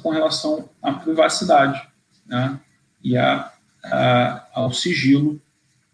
com 0.02 0.10
relação 0.10 0.70
à 0.82 0.92
privacidade 0.92 1.82
né, 2.26 2.60
e 3.02 3.18
a, 3.18 3.52
a, 3.84 4.48
ao 4.54 4.74
sigilo 4.74 5.42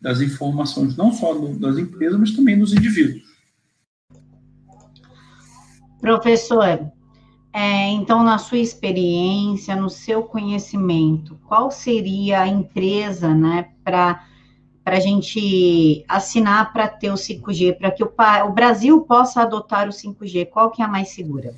das 0.01 0.21
informações, 0.21 0.95
não 0.97 1.13
só 1.13 1.33
do, 1.33 1.59
das 1.59 1.77
empresas, 1.77 2.19
mas 2.19 2.31
também 2.31 2.57
dos 2.57 2.73
indivíduos. 2.73 3.29
Professor, 5.99 6.91
é, 7.51 7.87
então, 7.89 8.23
na 8.23 8.37
sua 8.37 8.59
experiência, 8.59 9.75
no 9.75 9.89
seu 9.89 10.23
conhecimento, 10.23 11.39
qual 11.47 11.71
seria 11.71 12.41
a 12.41 12.47
empresa, 12.47 13.33
né, 13.33 13.69
para 13.83 14.23
a 14.85 14.99
gente 14.99 16.05
assinar 16.07 16.71
para 16.71 16.87
ter 16.87 17.11
o 17.11 17.15
5G, 17.15 17.77
para 17.77 17.91
que 17.91 18.03
o, 18.03 18.13
o, 18.45 18.51
Brasil 18.51 19.01
possa 19.01 19.41
adotar 19.41 19.87
o 19.87 19.91
5G? 19.91 20.47
Qual 20.47 20.69
que 20.69 20.81
é 20.81 20.85
a 20.85 20.87
mais 20.87 21.09
segura? 21.09 21.55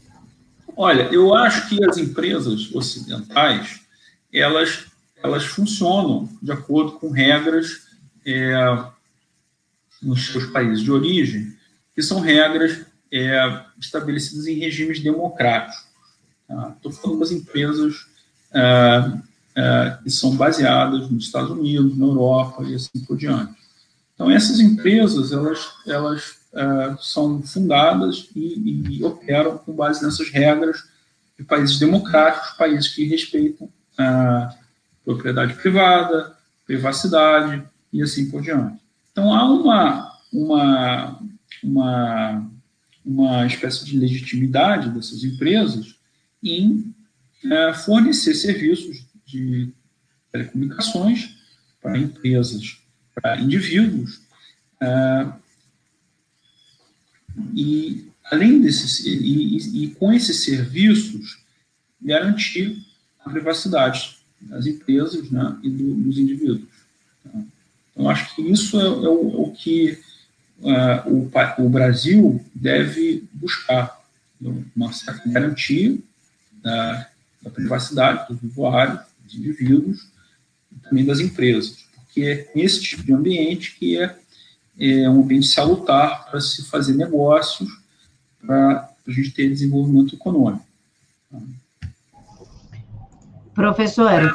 Olha, 0.77 1.03
eu 1.11 1.33
acho 1.35 1.67
que 1.67 1.83
as 1.83 1.97
empresas 1.97 2.73
ocidentais, 2.73 3.81
elas, 4.33 4.85
elas 5.21 5.43
funcionam 5.43 6.29
de 6.41 6.53
acordo 6.53 6.93
com 6.93 7.09
regras 7.09 7.89
é, 8.25 8.55
nos 10.01 10.27
seus 10.27 10.45
países 10.45 10.81
de 10.81 10.91
origem, 10.91 11.53
que 11.93 12.01
são 12.01 12.21
regras 12.21 12.85
é, 13.11 13.65
estabelecidas 13.79 14.47
em 14.47 14.59
regimes 14.59 14.99
democráticos. 14.99 15.85
Estou 16.75 16.91
tá? 16.91 16.97
falando 17.01 17.19
das 17.19 17.31
empresas 17.31 18.05
é, 18.53 19.11
é, 19.55 19.97
que 20.03 20.09
são 20.09 20.35
baseadas 20.35 21.09
nos 21.09 21.25
Estados 21.25 21.51
Unidos, 21.51 21.97
na 21.97 22.05
Europa 22.05 22.63
e 22.63 22.75
assim 22.75 23.03
por 23.05 23.17
diante. 23.17 23.53
Então, 24.13 24.29
essas 24.29 24.59
empresas, 24.59 25.31
elas, 25.31 25.67
elas 25.87 26.35
é, 26.53 26.95
são 26.99 27.41
fundadas 27.41 28.29
e, 28.35 28.97
e, 28.99 29.03
operam 29.03 29.57
com 29.57 29.73
base 29.73 30.03
nessas 30.03 30.29
regras 30.29 30.83
de 31.37 31.43
países 31.43 31.79
democráticos, 31.79 32.51
países 32.51 32.89
que 32.89 33.03
respeitam 33.05 33.69
a 33.97 34.53
propriedade 35.03 35.53
privada, 35.55 36.37
privacidade 36.67 37.63
e 37.91 38.01
assim 38.01 38.29
por 38.29 38.41
diante. 38.41 38.79
Então, 39.11 39.33
há 39.33 39.43
uma, 39.45 40.17
uma, 40.31 41.19
uma 41.63 42.51
uma 43.03 43.45
espécie 43.45 43.85
de 43.85 43.97
legitimidade 43.97 44.89
dessas 44.89 45.23
empresas 45.23 45.95
em 46.43 46.93
é, 47.43 47.73
fornecer 47.73 48.35
serviços 48.35 49.05
de 49.25 49.73
telecomunicações 50.31 51.35
para 51.81 51.97
empresas, 51.97 52.79
para 53.15 53.41
indivíduos, 53.41 54.21
é, 54.79 55.33
e 57.53 58.07
além 58.25 58.61
desses 58.61 59.05
e, 59.05 59.83
e, 59.83 59.87
com 59.95 60.11
esses 60.13 60.43
serviços 60.43 61.39
garantir 62.01 62.77
a 63.23 63.29
privacidade 63.29 64.17
das 64.41 64.65
empresas 64.65 65.29
né, 65.29 65.57
e 65.63 65.69
do, 65.69 65.95
dos 65.95 66.17
indivíduos. 66.17 66.67
Então, 67.91 68.09
acho 68.09 68.35
que 68.35 68.41
isso 68.41 68.79
é, 68.79 68.85
é 68.85 69.09
o, 69.09 69.43
o 69.43 69.51
que 69.51 69.99
uh, 70.61 71.09
o, 71.09 71.65
o, 71.65 71.69
Brasil 71.69 72.43
deve 72.53 73.23
buscar 73.33 74.01
uma 74.75 74.91
certa 74.91 75.29
garantia 75.29 75.97
da, 76.63 77.07
da 77.41 77.49
privacidade 77.49 78.33
do 78.33 78.47
usuário, 78.47 78.99
do 79.19 79.25
dos 79.25 79.35
indivíduos 79.35 80.07
e 80.71 80.79
também 80.79 81.05
das 81.05 81.19
empresas, 81.19 81.85
porque 81.95 82.21
é 82.21 82.51
nesse 82.55 82.81
tipo 82.81 83.03
de 83.03 83.13
ambiente 83.13 83.75
que 83.77 83.97
é, 83.97 84.15
é 84.79 85.09
um 85.09 85.21
ambiente 85.21 85.47
salutar 85.47 86.25
para 86.29 86.39
se 86.39 86.63
fazer 86.65 86.93
negócios, 86.93 87.69
para 88.45 88.89
a 89.07 89.11
gente 89.11 89.31
ter 89.31 89.49
desenvolvimento 89.49 90.15
econômico. 90.15 90.65
Professor, 93.53 94.33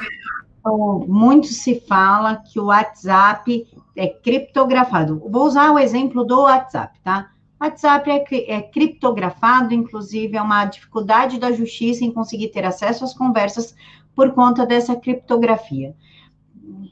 muito 1.07 1.49
se 1.49 1.81
fala 1.81 2.37
que 2.37 2.59
o 2.61 2.67
WhatsApp 2.67 3.67
é 3.97 4.09
criptografado. 4.09 5.23
Vou 5.29 5.47
usar 5.47 5.73
o 5.73 5.79
exemplo 5.79 6.25
do 6.25 6.43
WhatsApp, 6.43 6.99
tá? 7.03 7.31
WhatsApp 7.59 8.11
é, 8.11 8.53
é 8.53 8.63
criptografado, 8.63 9.73
inclusive 9.73 10.37
é 10.37 10.43
uma 10.43 10.67
dificuldade 10.67 11.39
da 11.39 11.51
justiça 11.53 12.05
em 12.05 12.13
conseguir 12.13 12.49
ter 12.49 12.65
acesso 12.65 13.05
às 13.05 13.15
conversas 13.15 13.75
por 14.15 14.33
conta 14.33 14.67
dessa 14.67 14.95
criptografia. 14.95 15.95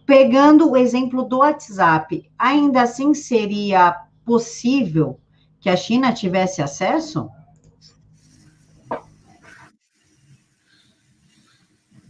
Pegando 0.06 0.70
o 0.70 0.76
exemplo 0.76 1.23
do 1.23 1.38
WhatsApp, 1.38 2.30
ainda 2.38 2.82
assim 2.82 3.12
seria 3.12 3.96
possível 4.25 5.20
que 5.61 5.68
a 5.68 5.76
China 5.76 6.12
tivesse 6.12 6.62
acesso? 6.62 7.28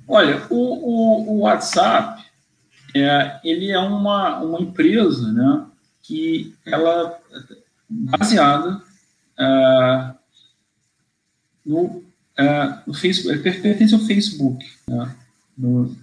Olha, 0.06 0.46
o, 0.50 0.56
o, 0.56 1.32
o 1.32 1.38
WhatsApp, 1.40 2.23
é, 2.94 3.40
ele 3.44 3.70
é 3.70 3.78
uma, 3.78 4.40
uma 4.40 4.60
empresa, 4.60 5.32
né, 5.32 5.66
que 6.02 6.54
ela 6.64 7.18
baseada 7.88 8.82
é, 9.38 10.14
no, 11.64 12.02
é, 12.36 12.78
no 12.86 12.94
Facebook, 12.94 13.38
ele 13.38 13.60
pertence 13.60 13.94
ao 13.94 14.00
Facebook, 14.00 14.64
né, 14.88 15.14
no, 15.56 15.96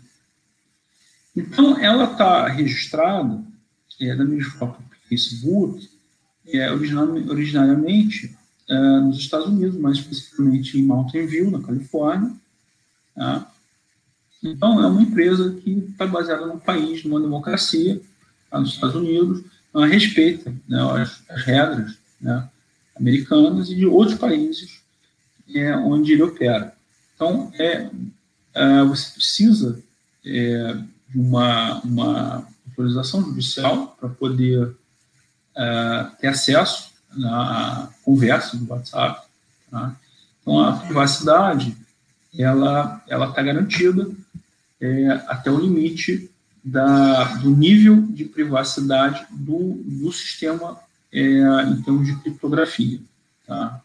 então, 1.36 1.78
ela 1.80 2.12
está 2.12 2.48
registrada, 2.48 3.42
é, 4.00 4.16
da 4.16 4.26
mesma 4.26 4.52
forma 4.52 4.76
que 4.76 4.98
o 5.06 5.10
Facebook, 5.10 5.90
é, 6.48 6.72
originariamente 6.72 8.36
é, 8.70 8.80
nos 9.00 9.18
Estados 9.18 9.48
Unidos, 9.48 9.78
mais 9.78 9.98
especificamente 9.98 10.78
em 10.78 10.84
Mountain 10.84 11.26
View, 11.26 11.52
na 11.52 11.62
Califórnia. 11.62 12.32
Tá? 13.16 13.51
Então, 14.44 14.82
é 14.84 14.88
uma 14.88 15.02
empresa 15.02 15.52
que 15.62 15.72
está 15.92 16.08
baseada 16.08 16.46
no 16.46 16.60
país, 16.60 17.04
numa 17.04 17.20
democracia, 17.20 18.02
tá, 18.50 18.60
nos 18.60 18.74
Estados 18.74 18.96
Unidos, 18.96 19.44
ela 19.74 19.86
respeita 19.86 20.54
né, 20.68 20.82
as, 21.02 21.24
as, 21.30 21.44
regras 21.44 21.98
né, 22.20 22.50
americanas 22.98 23.70
e 23.70 23.76
de 23.76 23.86
outros 23.86 24.18
países 24.18 24.82
é, 25.54 25.76
onde 25.78 26.14
ele 26.14 26.24
opera. 26.24 26.74
Então, 27.16 27.52
é, 27.60 27.90
é 28.54 28.84
você 28.84 29.14
precisa 29.14 29.82
é, 30.26 30.78
de 31.10 31.20
uma, 31.20 31.80
uma 31.82 32.48
autorização 32.68 33.24
judicial 33.24 33.96
para 34.00 34.10
poder 34.10 34.64
uh, 34.66 36.16
ter 36.20 36.28
acesso 36.28 36.92
à 37.26 37.90
conversa 38.04 38.58
do 38.58 38.70
WhatsApp. 38.72 39.28
Tá? 39.70 39.96
Então, 40.42 40.60
a 40.60 40.74
privacidade 40.74 41.76
ela 42.38 43.04
ela 43.08 43.30
está 43.30 43.42
garantida 43.42 44.10
é, 44.80 45.10
até 45.28 45.52
o 45.52 45.60
limite 45.60 46.30
da, 46.64 47.24
do 47.36 47.50
nível 47.50 48.02
de 48.02 48.26
privacidade 48.26 49.26
do, 49.32 49.82
do 49.84 50.12
sistema 50.12 50.80
é, 51.12 51.22
em 51.64 51.82
termos 51.82 52.08
de 52.08 52.16
criptografia. 52.18 53.00
Tá? 53.46 53.82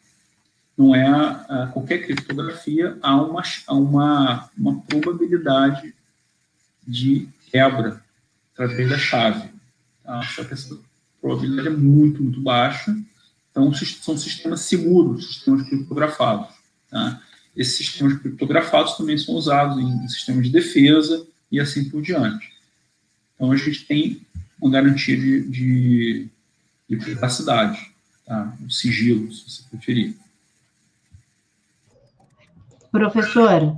Não 0.76 0.94
é 0.94 1.06
a, 1.06 1.70
qualquer 1.72 2.04
criptografia, 2.04 2.98
há 3.02 3.20
uma, 3.20 3.42
há 3.66 3.74
uma, 3.74 4.50
uma 4.56 4.80
probabilidade 4.82 5.94
de 6.86 7.28
quebra 7.50 8.02
através 8.52 8.88
da 8.88 8.98
chave. 8.98 9.50
Tá? 10.04 10.22
Só 10.22 10.44
que 10.44 10.54
essa 10.54 10.78
probabilidade 11.20 11.68
é 11.68 11.70
muito, 11.70 12.22
muito 12.22 12.40
baixa. 12.40 12.96
Então, 13.50 13.72
são 13.72 14.18
sistemas 14.18 14.60
seguros, 14.60 15.28
sistemas 15.28 15.66
criptografados. 15.66 16.54
Tá? 16.90 17.22
Esses 17.56 17.76
sistemas 17.76 18.18
criptografados 18.18 18.96
também 18.96 19.16
são 19.16 19.34
usados 19.34 19.78
em 19.78 20.08
sistemas 20.08 20.44
de 20.44 20.52
defesa 20.52 21.26
e 21.50 21.58
assim 21.58 21.88
por 21.88 22.02
diante. 22.02 22.52
Então, 23.34 23.50
a 23.50 23.56
gente 23.56 23.86
tem 23.86 24.20
uma 24.60 24.70
garantia 24.70 25.16
de, 25.16 25.48
de, 25.48 26.28
de 26.88 26.96
privacidade, 26.96 27.78
tá? 28.26 28.54
o 28.64 28.70
sigilo, 28.70 29.32
se 29.32 29.48
você 29.48 29.62
preferir. 29.70 30.16
Professor, 32.90 33.74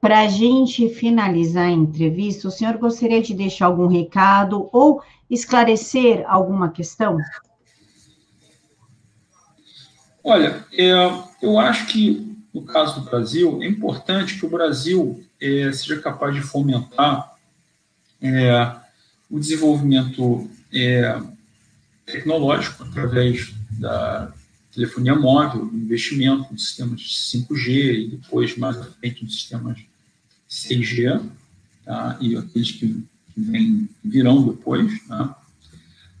para 0.00 0.20
a 0.20 0.28
gente 0.28 0.88
finalizar 0.88 1.66
a 1.66 1.70
entrevista, 1.70 2.48
o 2.48 2.50
senhor 2.50 2.76
gostaria 2.78 3.20
de 3.20 3.34
deixar 3.34 3.66
algum 3.66 3.86
recado 3.86 4.68
ou 4.72 5.02
esclarecer 5.28 6.24
alguma 6.26 6.70
questão? 6.70 7.18
Olha, 10.24 10.64
é, 10.72 10.92
eu 11.42 11.58
acho 11.58 11.86
que 11.86 12.27
no 12.52 12.62
caso 12.62 13.00
do 13.00 13.10
Brasil, 13.10 13.62
é 13.62 13.66
importante 13.66 14.38
que 14.38 14.46
o 14.46 14.50
Brasil 14.50 15.24
é, 15.40 15.70
seja 15.72 16.00
capaz 16.00 16.34
de 16.34 16.40
fomentar 16.40 17.34
é, 18.20 18.76
o 19.30 19.38
desenvolvimento 19.38 20.50
é, 20.72 21.20
tecnológico 22.06 22.84
através 22.84 23.54
da 23.72 24.32
telefonia 24.72 25.14
móvel, 25.14 25.66
do 25.66 25.76
investimento 25.76 26.52
em 26.52 26.58
sistemas 26.58 27.00
5G 27.34 27.68
e 27.68 28.08
depois, 28.16 28.56
mais 28.56 28.78
à 28.78 28.84
frente, 28.84 29.24
em 29.24 29.28
sistemas 29.28 29.78
6G, 30.48 31.20
tá? 31.84 32.16
e 32.20 32.36
aqueles 32.36 32.72
que, 32.72 33.04
que 33.34 33.40
vem, 33.40 33.88
virão 34.04 34.46
depois. 34.46 35.00
Tá? 35.06 35.36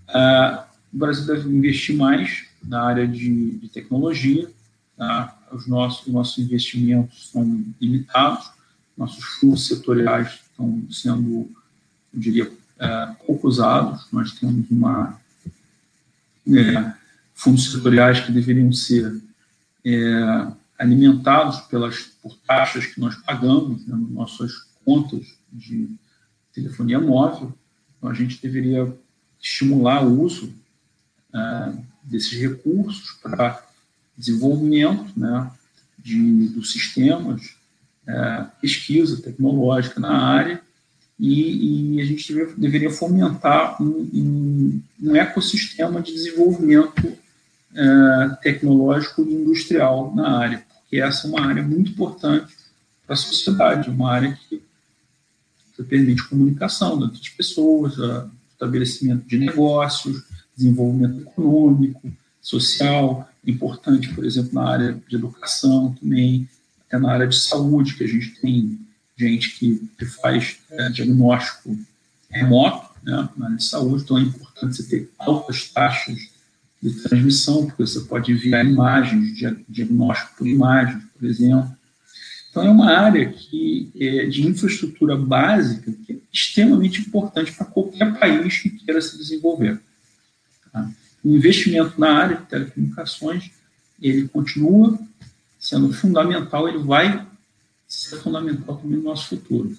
Ah, 0.08 0.68
o 0.92 0.98
Brasil 0.98 1.26
deve 1.26 1.48
investir 1.48 1.96
mais 1.96 2.46
na 2.62 2.82
área 2.82 3.06
de, 3.06 3.58
de 3.58 3.68
tecnologia, 3.68 4.50
tá? 4.96 5.37
Os 5.52 5.66
nossos, 5.66 6.06
os 6.06 6.12
nossos 6.12 6.38
investimentos 6.38 7.30
são 7.30 7.64
limitados, 7.80 8.50
nossos 8.96 9.24
fundos 9.24 9.66
setoriais 9.66 10.40
estão 10.50 10.82
sendo, 10.90 11.50
eu 12.12 12.20
diria, 12.20 12.52
é, 12.78 13.06
pouco 13.26 13.48
usados, 13.48 14.06
nós 14.12 14.32
temos 14.32 14.68
uma 14.70 15.20
é, 16.46 16.92
fundos 17.34 17.70
setoriais 17.70 18.20
que 18.20 18.32
deveriam 18.32 18.72
ser 18.72 19.22
é, 19.84 20.52
alimentados 20.78 21.60
pelas, 21.62 22.02
por 22.22 22.36
taxas 22.38 22.86
que 22.86 23.00
nós 23.00 23.14
pagamos 23.16 23.86
né, 23.86 23.96
nas 23.96 24.10
nossas 24.10 24.52
contas 24.84 25.36
de 25.52 25.88
telefonia 26.52 27.00
móvel, 27.00 27.54
então 27.96 28.10
a 28.10 28.14
gente 28.14 28.40
deveria 28.40 28.92
estimular 29.40 30.04
o 30.04 30.20
uso 30.20 30.52
é, 31.32 31.72
desses 32.02 32.40
recursos 32.40 33.12
para 33.22 33.67
desenvolvimento 34.18 35.12
né, 35.16 35.50
de, 35.98 36.48
dos 36.48 36.72
sistemas, 36.72 37.54
é, 38.06 38.46
pesquisa 38.60 39.22
tecnológica 39.22 40.00
na 40.00 40.10
área, 40.10 40.60
e, 41.18 41.96
e 41.96 42.00
a 42.00 42.04
gente 42.04 42.32
deve, 42.32 42.54
deveria 42.54 42.90
fomentar 42.90 43.80
um, 43.82 44.08
um, 44.12 44.82
um, 45.02 45.16
ecossistema 45.16 46.00
de 46.00 46.12
desenvolvimento 46.12 47.12
é, 47.74 48.28
tecnológico 48.42 49.22
e 49.22 49.34
industrial 49.34 50.14
na 50.14 50.38
área, 50.38 50.64
porque 50.80 51.00
essa 51.00 51.26
é 51.26 51.30
uma 51.30 51.46
área 51.46 51.62
muito 51.62 51.92
importante 51.92 52.56
para 53.06 53.14
a 53.14 53.16
sociedade, 53.16 53.90
uma 53.90 54.10
área 54.10 54.38
que, 54.48 54.62
permite 55.88 56.28
comunicação 56.28 57.00
entre 57.04 57.20
as 57.20 57.28
pessoas, 57.28 57.94
estabelecimento 58.50 59.24
de 59.28 59.38
negócios, 59.38 60.24
desenvolvimento 60.56 61.20
econômico, 61.20 62.12
social, 62.40 63.28
importante, 63.46 64.12
por 64.14 64.24
exemplo, 64.24 64.54
na 64.54 64.68
área 64.68 65.00
de 65.08 65.16
educação 65.16 65.94
também, 66.00 66.48
até 66.86 66.98
na 66.98 67.12
área 67.12 67.26
de 67.26 67.38
saúde, 67.38 67.94
que 67.94 68.04
a 68.04 68.08
gente 68.08 68.40
tem 68.40 68.78
gente 69.16 69.58
que, 69.58 69.88
que 69.98 70.04
faz 70.04 70.58
é, 70.70 70.88
diagnóstico 70.90 71.76
remoto 72.30 72.88
né, 73.02 73.28
na 73.36 73.46
área 73.46 73.56
de 73.56 73.64
saúde, 73.64 74.04
então 74.04 74.18
é 74.18 74.22
importante 74.22 74.76
você 74.76 74.82
ter 74.84 75.10
altas 75.18 75.68
taxas 75.68 76.30
de 76.80 77.02
transmissão, 77.02 77.66
porque 77.66 77.84
você 77.84 78.00
pode 78.00 78.30
enviar 78.30 78.64
imagens, 78.64 79.36
diagnóstico 79.68 80.38
por 80.38 80.46
imagens, 80.46 81.02
por 81.18 81.26
exemplo. 81.26 81.76
Então, 82.50 82.62
é 82.62 82.70
uma 82.70 82.90
área 82.90 83.30
que, 83.30 83.90
é, 83.98 84.26
de 84.26 84.46
infraestrutura 84.46 85.16
básica 85.16 85.92
que 85.92 86.12
é 86.12 86.16
extremamente 86.32 87.00
importante 87.00 87.52
para 87.52 87.66
qualquer 87.66 88.18
país 88.18 88.58
que 88.58 88.70
queira 88.70 89.00
se 89.00 89.18
desenvolver. 89.18 89.80
Tá? 90.72 90.88
O 91.28 91.36
investimento 91.36 92.00
na 92.00 92.22
área 92.22 92.36
de 92.36 92.46
telecomunicações, 92.46 93.50
ele 94.00 94.26
continua 94.28 94.98
sendo 95.58 95.92
fundamental, 95.92 96.66
ele 96.66 96.78
vai 96.78 97.22
ser 97.86 98.16
fundamental 98.16 98.76
também 98.76 98.96
no 98.96 99.04
nosso 99.04 99.28
futuro. 99.28 99.76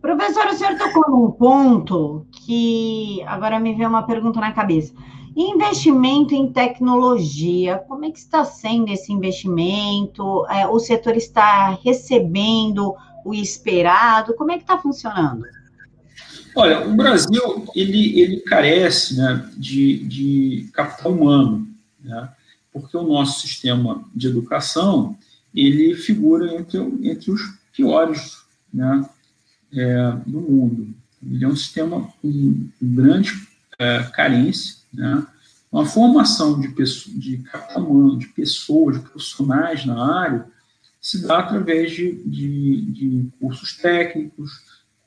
Professor, 0.00 0.46
o 0.46 0.54
senhor 0.54 0.78
tocou 0.78 1.10
num 1.10 1.30
ponto 1.32 2.26
que 2.32 3.22
agora 3.26 3.60
me 3.60 3.74
veio 3.74 3.90
uma 3.90 4.06
pergunta 4.06 4.40
na 4.40 4.52
cabeça. 4.52 4.94
Investimento 5.36 6.34
em 6.34 6.50
tecnologia, 6.50 7.76
como 7.86 8.06
é 8.06 8.10
que 8.10 8.18
está 8.18 8.42
sendo 8.42 8.90
esse 8.90 9.12
investimento? 9.12 10.46
É, 10.46 10.66
o 10.66 10.78
setor 10.78 11.14
está 11.14 11.78
recebendo 11.84 12.94
o 13.22 13.34
esperado? 13.34 14.32
Como 14.32 14.50
é 14.50 14.56
que 14.56 14.62
está 14.62 14.78
funcionando? 14.78 15.44
Olha, 16.54 16.86
o 16.86 16.94
Brasil 16.94 17.66
ele, 17.74 18.20
ele 18.20 18.40
carece 18.40 19.16
né, 19.16 19.48
de, 19.56 19.98
de 20.04 20.68
capital 20.72 21.12
humano, 21.12 21.68
né, 22.02 22.28
porque 22.72 22.96
o 22.96 23.02
nosso 23.02 23.40
sistema 23.40 24.04
de 24.14 24.28
educação 24.28 25.16
ele 25.54 25.94
figura 25.94 26.54
entre, 26.54 26.78
entre 27.02 27.30
os 27.30 27.40
piores 27.72 28.38
né, 28.72 29.08
é, 29.72 30.12
do 30.26 30.40
mundo. 30.40 30.94
Ele 31.22 31.44
é 31.44 31.48
um 31.48 31.56
sistema 31.56 32.08
com 32.20 32.68
grande 32.80 33.32
é, 33.78 34.02
carência, 34.14 34.76
né, 34.92 35.26
uma 35.70 35.86
formação 35.86 36.60
de, 36.60 36.68
pessoa, 36.68 37.16
de 37.16 37.38
capital 37.38 37.84
humano, 37.84 38.18
de 38.18 38.26
pessoas, 38.26 38.96
de 38.96 39.08
profissionais 39.08 39.86
na 39.86 40.20
área, 40.20 40.46
se 41.00 41.26
dá 41.26 41.38
através 41.38 41.92
de, 41.92 42.12
de, 42.24 42.80
de 42.82 43.28
cursos 43.38 43.76
técnicos, 43.76 44.50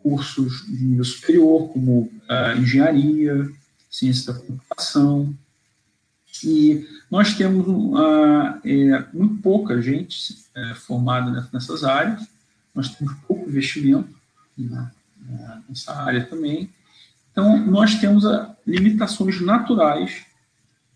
cursos 0.04 0.66
de 0.68 0.84
nível 0.84 1.06
superior, 1.06 1.70
como 1.70 2.02
uh, 2.02 2.60
engenharia, 2.60 3.50
ciência 3.90 4.34
da 4.34 4.40
computação. 4.40 5.34
E 6.44 6.86
nós 7.10 7.36
temos 7.36 7.66
uh, 7.66 8.60
é, 8.66 9.06
muito 9.14 9.42
pouca 9.42 9.82
gente 9.82 10.38
é, 10.54 10.74
formada 10.76 11.48
nessas 11.54 11.84
áreas, 11.84 12.28
nós 12.76 12.90
temos 12.90 13.14
pouco 13.28 13.50
investimento 13.50 14.10
nessa 15.70 15.94
área 15.96 16.26
também. 16.26 16.70
Então, 17.32 17.66
nós 17.66 17.96
temos 17.96 18.26
uh, 18.26 18.48
limitações 18.68 19.40
naturais 19.40 20.26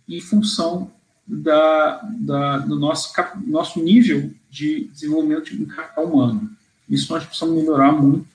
em 0.10 0.20
função 0.20 0.92
da, 1.26 2.02
da, 2.20 2.58
do 2.60 2.80
nosso, 2.80 3.14
nosso 3.46 3.82
nível 3.82 4.32
de 4.50 4.86
desenvolvimento 4.86 5.54
em 5.54 5.66
capital 5.66 6.06
humano. 6.06 6.50
Isso 6.90 7.12
nós 7.12 7.26
precisamos 7.26 7.56
melhorar 7.56 7.92
muito. 7.92 8.26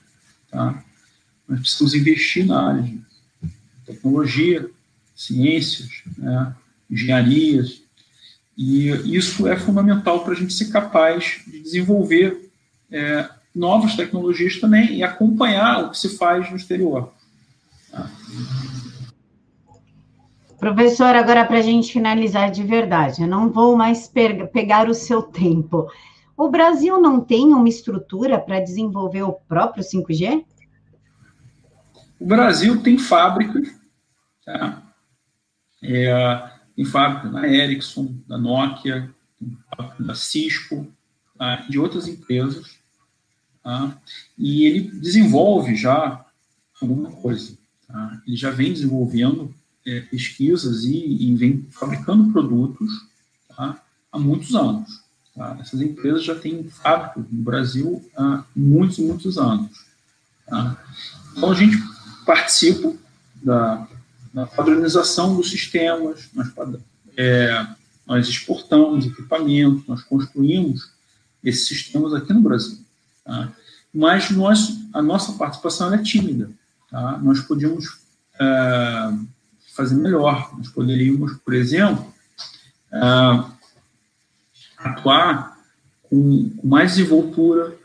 Tá? 0.53 0.83
Nós 1.47 1.59
precisamos 1.61 1.95
investir 1.95 2.45
na 2.45 2.69
área 2.69 2.83
de 2.83 3.01
tecnologia, 3.85 4.69
ciências, 5.15 6.03
né, 6.15 6.55
engenharias, 6.89 7.81
e 8.55 8.89
isso 9.17 9.47
é 9.47 9.57
fundamental 9.57 10.23
para 10.23 10.33
a 10.33 10.35
gente 10.35 10.53
ser 10.53 10.65
capaz 10.65 11.41
de 11.47 11.59
desenvolver 11.59 12.51
é, 12.91 13.27
novas 13.53 13.95
tecnologias 13.95 14.59
também 14.59 14.93
e 14.93 15.03
acompanhar 15.03 15.85
o 15.85 15.89
que 15.89 15.97
se 15.97 16.17
faz 16.17 16.49
no 16.51 16.55
exterior. 16.55 17.11
Tá? 17.91 18.09
Professor, 20.59 21.15
agora 21.15 21.43
para 21.45 21.57
a 21.57 21.63
gente 21.63 21.91
finalizar 21.91 22.51
de 22.51 22.63
verdade, 22.63 23.23
eu 23.23 23.27
não 23.27 23.49
vou 23.49 23.75
mais 23.75 24.07
pegar 24.53 24.87
o 24.87 24.93
seu 24.93 25.23
tempo. 25.23 25.89
O 26.35 26.49
Brasil 26.49 26.99
não 26.99 27.21
tem 27.21 27.53
uma 27.53 27.69
estrutura 27.69 28.39
para 28.39 28.59
desenvolver 28.59 29.23
o 29.23 29.33
próprio 29.33 29.83
5G? 29.83 30.43
O 32.19 32.25
Brasil 32.25 32.81
tem 32.81 32.97
fábricas, 32.97 33.69
tá? 34.45 34.81
É, 35.83 36.49
tem 36.75 36.85
fábrica 36.85 37.29
da 37.29 37.47
Ericsson, 37.47 38.15
da 38.27 38.37
Nokia, 38.37 39.13
da 39.99 40.15
Cisco, 40.15 40.87
tá? 41.37 41.57
de 41.69 41.77
outras 41.77 42.07
empresas, 42.07 42.79
tá? 43.61 43.97
e 44.37 44.65
ele 44.65 44.89
desenvolve 44.99 45.75
já 45.75 46.25
alguma 46.81 47.11
coisa. 47.11 47.57
Tá? 47.87 48.21
Ele 48.25 48.37
já 48.37 48.49
vem 48.49 48.73
desenvolvendo 48.73 49.53
é, 49.85 50.01
pesquisas 50.01 50.85
e, 50.85 50.97
e, 50.97 51.35
vem 51.35 51.67
fabricando 51.69 52.31
produtos 52.31 52.89
tá, 53.49 53.83
há 54.11 54.17
muitos 54.17 54.55
anos. 54.55 55.02
Tá? 55.35 55.57
Essas 55.59 55.81
empresas 55.81 56.23
já 56.23 56.35
têm 56.35 56.63
fábricas 56.63 57.23
no 57.31 57.43
Brasil 57.43 58.09
há 58.15 58.43
muitos, 58.55 58.99
muitos 58.99 59.37
anos. 59.37 59.85
Tá? 60.47 60.77
Então, 61.35 61.51
a 61.51 61.55
gente 61.55 61.77
participa 62.25 62.93
da, 63.41 63.87
da 64.33 64.45
padronização 64.45 65.35
dos 65.35 65.49
sistemas, 65.49 66.29
nós, 66.33 66.51
é, 67.17 67.67
nós 68.05 68.27
exportamos 68.27 69.05
equipamentos, 69.05 69.87
nós 69.87 70.03
construímos 70.03 70.91
esses 71.43 71.67
sistemas 71.67 72.13
aqui 72.13 72.31
no 72.33 72.41
Brasil. 72.41 72.79
Tá? 73.25 73.51
Mas 73.93 74.29
nós, 74.29 74.79
a 74.93 75.01
nossa 75.01 75.33
participação 75.33 75.93
é 75.93 75.97
tímida. 75.97 76.49
Tá? 76.89 77.17
Nós 77.17 77.39
podíamos 77.41 77.99
é, 78.39 79.13
fazer 79.75 79.95
melhor. 79.95 80.55
Nós 80.57 80.69
poderíamos, 80.69 81.33
por 81.37 81.53
exemplo, 81.53 82.13
uh, 82.91 83.51
atuar 84.83 85.57
com, 86.03 86.51
mais 86.63 86.95
desenvoltura, 86.95 87.75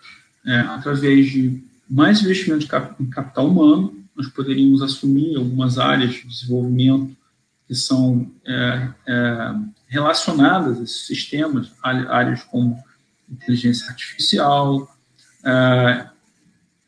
é, 0.47 0.61
através 0.61 1.31
de 1.31 1.63
mais 1.89 2.21
investimento 2.21 2.67
cap, 2.67 3.03
em 3.03 3.09
capital 3.09 3.49
humano, 3.49 3.95
nós 4.15 4.29
poderíamos 4.29 4.83
assumir 4.83 5.37
algumas 5.37 5.79
áreas 5.79 6.15
de 6.15 6.27
desenvolvimento 6.27 7.17
que 7.67 7.75
são 7.75 8.31
é, 8.47 8.89
é, 9.07 9.55
relacionadas 9.87 10.79
a 10.81 10.83
esses 10.83 11.07
sistemas, 11.07 11.71
áreas 11.83 12.43
como 12.43 12.83
inteligência 13.31 13.89
artificial, 13.89 14.93
é, 15.45 16.07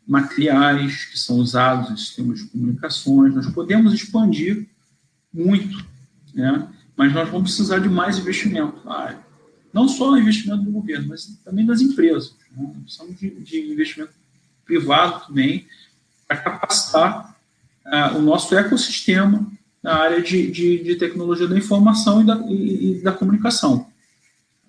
materiais 0.07 1.05
que 1.05 1.19
são 1.19 1.37
usados 1.37 1.91
em 1.91 1.97
sistemas 1.97 2.41
de 2.41 2.47
comunicações. 2.47 3.35
Nós 3.35 3.47
podemos 3.51 3.95
expandir 3.95 4.67
muito, 5.33 5.85
né? 6.35 6.69
mas 6.97 7.13
nós 7.13 7.29
vamos 7.29 7.51
precisar 7.55 7.79
de 7.79 7.89
mais 7.89 8.19
investimento 8.19 8.85
na 8.85 8.95
área. 8.95 9.30
Não 9.73 9.89
só 9.89 10.17
investimento 10.17 10.63
do 10.63 10.71
governo, 10.71 11.09
mas 11.09 11.27
também 11.45 11.65
das 11.65 11.81
empresas. 11.81 12.35
Né? 12.57 12.71
Precisamos 12.83 13.19
de, 13.19 13.31
de 13.31 13.73
investimento 13.73 14.13
privado 14.65 15.27
também 15.27 15.67
para 16.27 16.37
capacitar 16.39 17.37
uh, 17.87 18.17
o 18.17 18.23
nosso 18.23 18.57
ecossistema 18.57 19.47
na 19.83 19.95
área 19.95 20.23
de, 20.23 20.51
de, 20.51 20.83
de 20.83 20.97
tecnologia 20.97 21.49
da 21.49 21.57
informação 21.57 22.21
e 22.21 22.25
da, 22.25 22.37
e, 22.49 22.99
e 22.99 23.03
da 23.03 23.13
comunicação. 23.13 23.87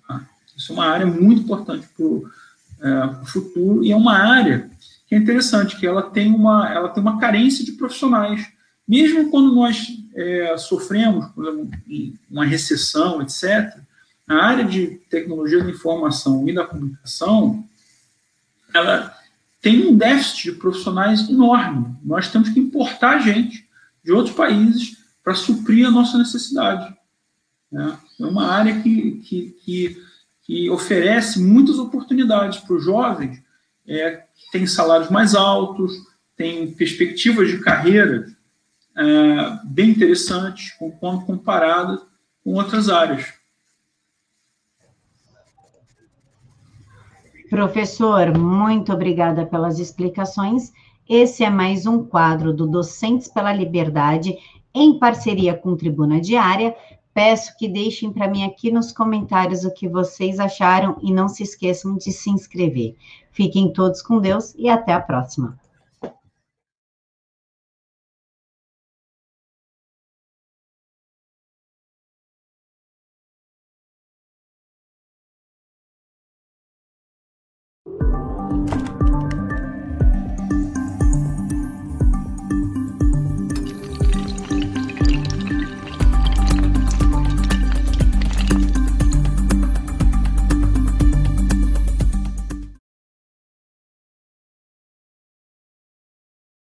Tá? 0.06 0.26
Isso 0.56 0.72
é 0.72 0.74
uma 0.74 0.86
área 0.86 1.06
muito 1.06 1.42
importante 1.42 1.88
para 1.96 2.04
o 2.04 2.18
uh, 2.18 3.26
futuro 3.26 3.84
e 3.84 3.92
é 3.92 3.96
uma 3.96 4.16
área 4.16 4.70
que 5.06 5.14
é 5.14 5.18
interessante, 5.18 5.76
que 5.76 5.86
ela 5.86 6.02
tem 6.02 6.32
uma, 6.32 6.72
ela 6.72 6.88
tem 6.88 7.02
uma 7.02 7.18
carência 7.18 7.64
de 7.64 7.72
profissionais 7.72 8.50
mesmo 8.86 9.30
quando 9.30 9.54
nós 9.54 9.86
é, 10.14 10.56
sofremos, 10.58 11.26
por 11.28 11.48
exemplo, 11.48 11.70
uma 12.30 12.44
recessão, 12.44 13.22
etc., 13.22 13.78
a 14.32 14.44
área 14.44 14.64
de 14.64 15.00
tecnologia 15.10 15.62
da 15.62 15.70
informação 15.70 16.48
e 16.48 16.54
da 16.54 16.66
comunicação, 16.66 17.64
ela 18.74 19.14
tem 19.60 19.86
um 19.86 19.96
déficit 19.96 20.50
de 20.50 20.58
profissionais 20.58 21.28
enorme. 21.28 21.94
Nós 22.02 22.28
temos 22.28 22.48
que 22.48 22.58
importar 22.58 23.20
gente 23.20 23.68
de 24.04 24.12
outros 24.12 24.34
países 24.34 24.96
para 25.22 25.34
suprir 25.34 25.86
a 25.86 25.90
nossa 25.90 26.18
necessidade. 26.18 26.94
Né? 27.70 27.96
É 28.20 28.26
uma 28.26 28.48
área 28.48 28.80
que, 28.80 29.12
que, 29.24 29.56
que, 29.64 30.02
que 30.42 30.70
oferece 30.70 31.40
muitas 31.40 31.78
oportunidades 31.78 32.58
para 32.58 32.74
os 32.74 32.84
jovens, 32.84 33.40
é, 33.86 34.24
tem 34.50 34.66
salários 34.66 35.10
mais 35.10 35.34
altos, 35.34 35.92
tem 36.36 36.72
perspectivas 36.72 37.48
de 37.48 37.60
carreira 37.60 38.26
é, 38.96 39.58
bem 39.64 39.90
interessantes 39.90 40.72
quando 41.00 41.24
comparadas 41.24 42.00
com 42.42 42.54
outras 42.54 42.88
áreas. 42.88 43.32
Professor, 47.52 48.38
muito 48.38 48.94
obrigada 48.94 49.44
pelas 49.44 49.78
explicações. 49.78 50.72
Esse 51.06 51.44
é 51.44 51.50
mais 51.50 51.84
um 51.84 52.02
quadro 52.02 52.50
do 52.50 52.66
Docentes 52.66 53.28
pela 53.28 53.52
Liberdade, 53.52 54.38
em 54.74 54.98
parceria 54.98 55.52
com 55.52 55.76
Tribuna 55.76 56.18
Diária. 56.18 56.74
Peço 57.12 57.54
que 57.58 57.68
deixem 57.68 58.10
para 58.10 58.26
mim 58.26 58.42
aqui 58.42 58.70
nos 58.70 58.90
comentários 58.90 59.66
o 59.66 59.74
que 59.74 59.86
vocês 59.86 60.40
acharam 60.40 60.96
e 61.02 61.12
não 61.12 61.28
se 61.28 61.42
esqueçam 61.42 61.94
de 61.94 62.10
se 62.10 62.30
inscrever. 62.30 62.96
Fiquem 63.30 63.70
todos 63.70 64.00
com 64.00 64.18
Deus 64.18 64.54
e 64.56 64.70
até 64.70 64.94
a 64.94 65.00
próxima. 65.02 65.60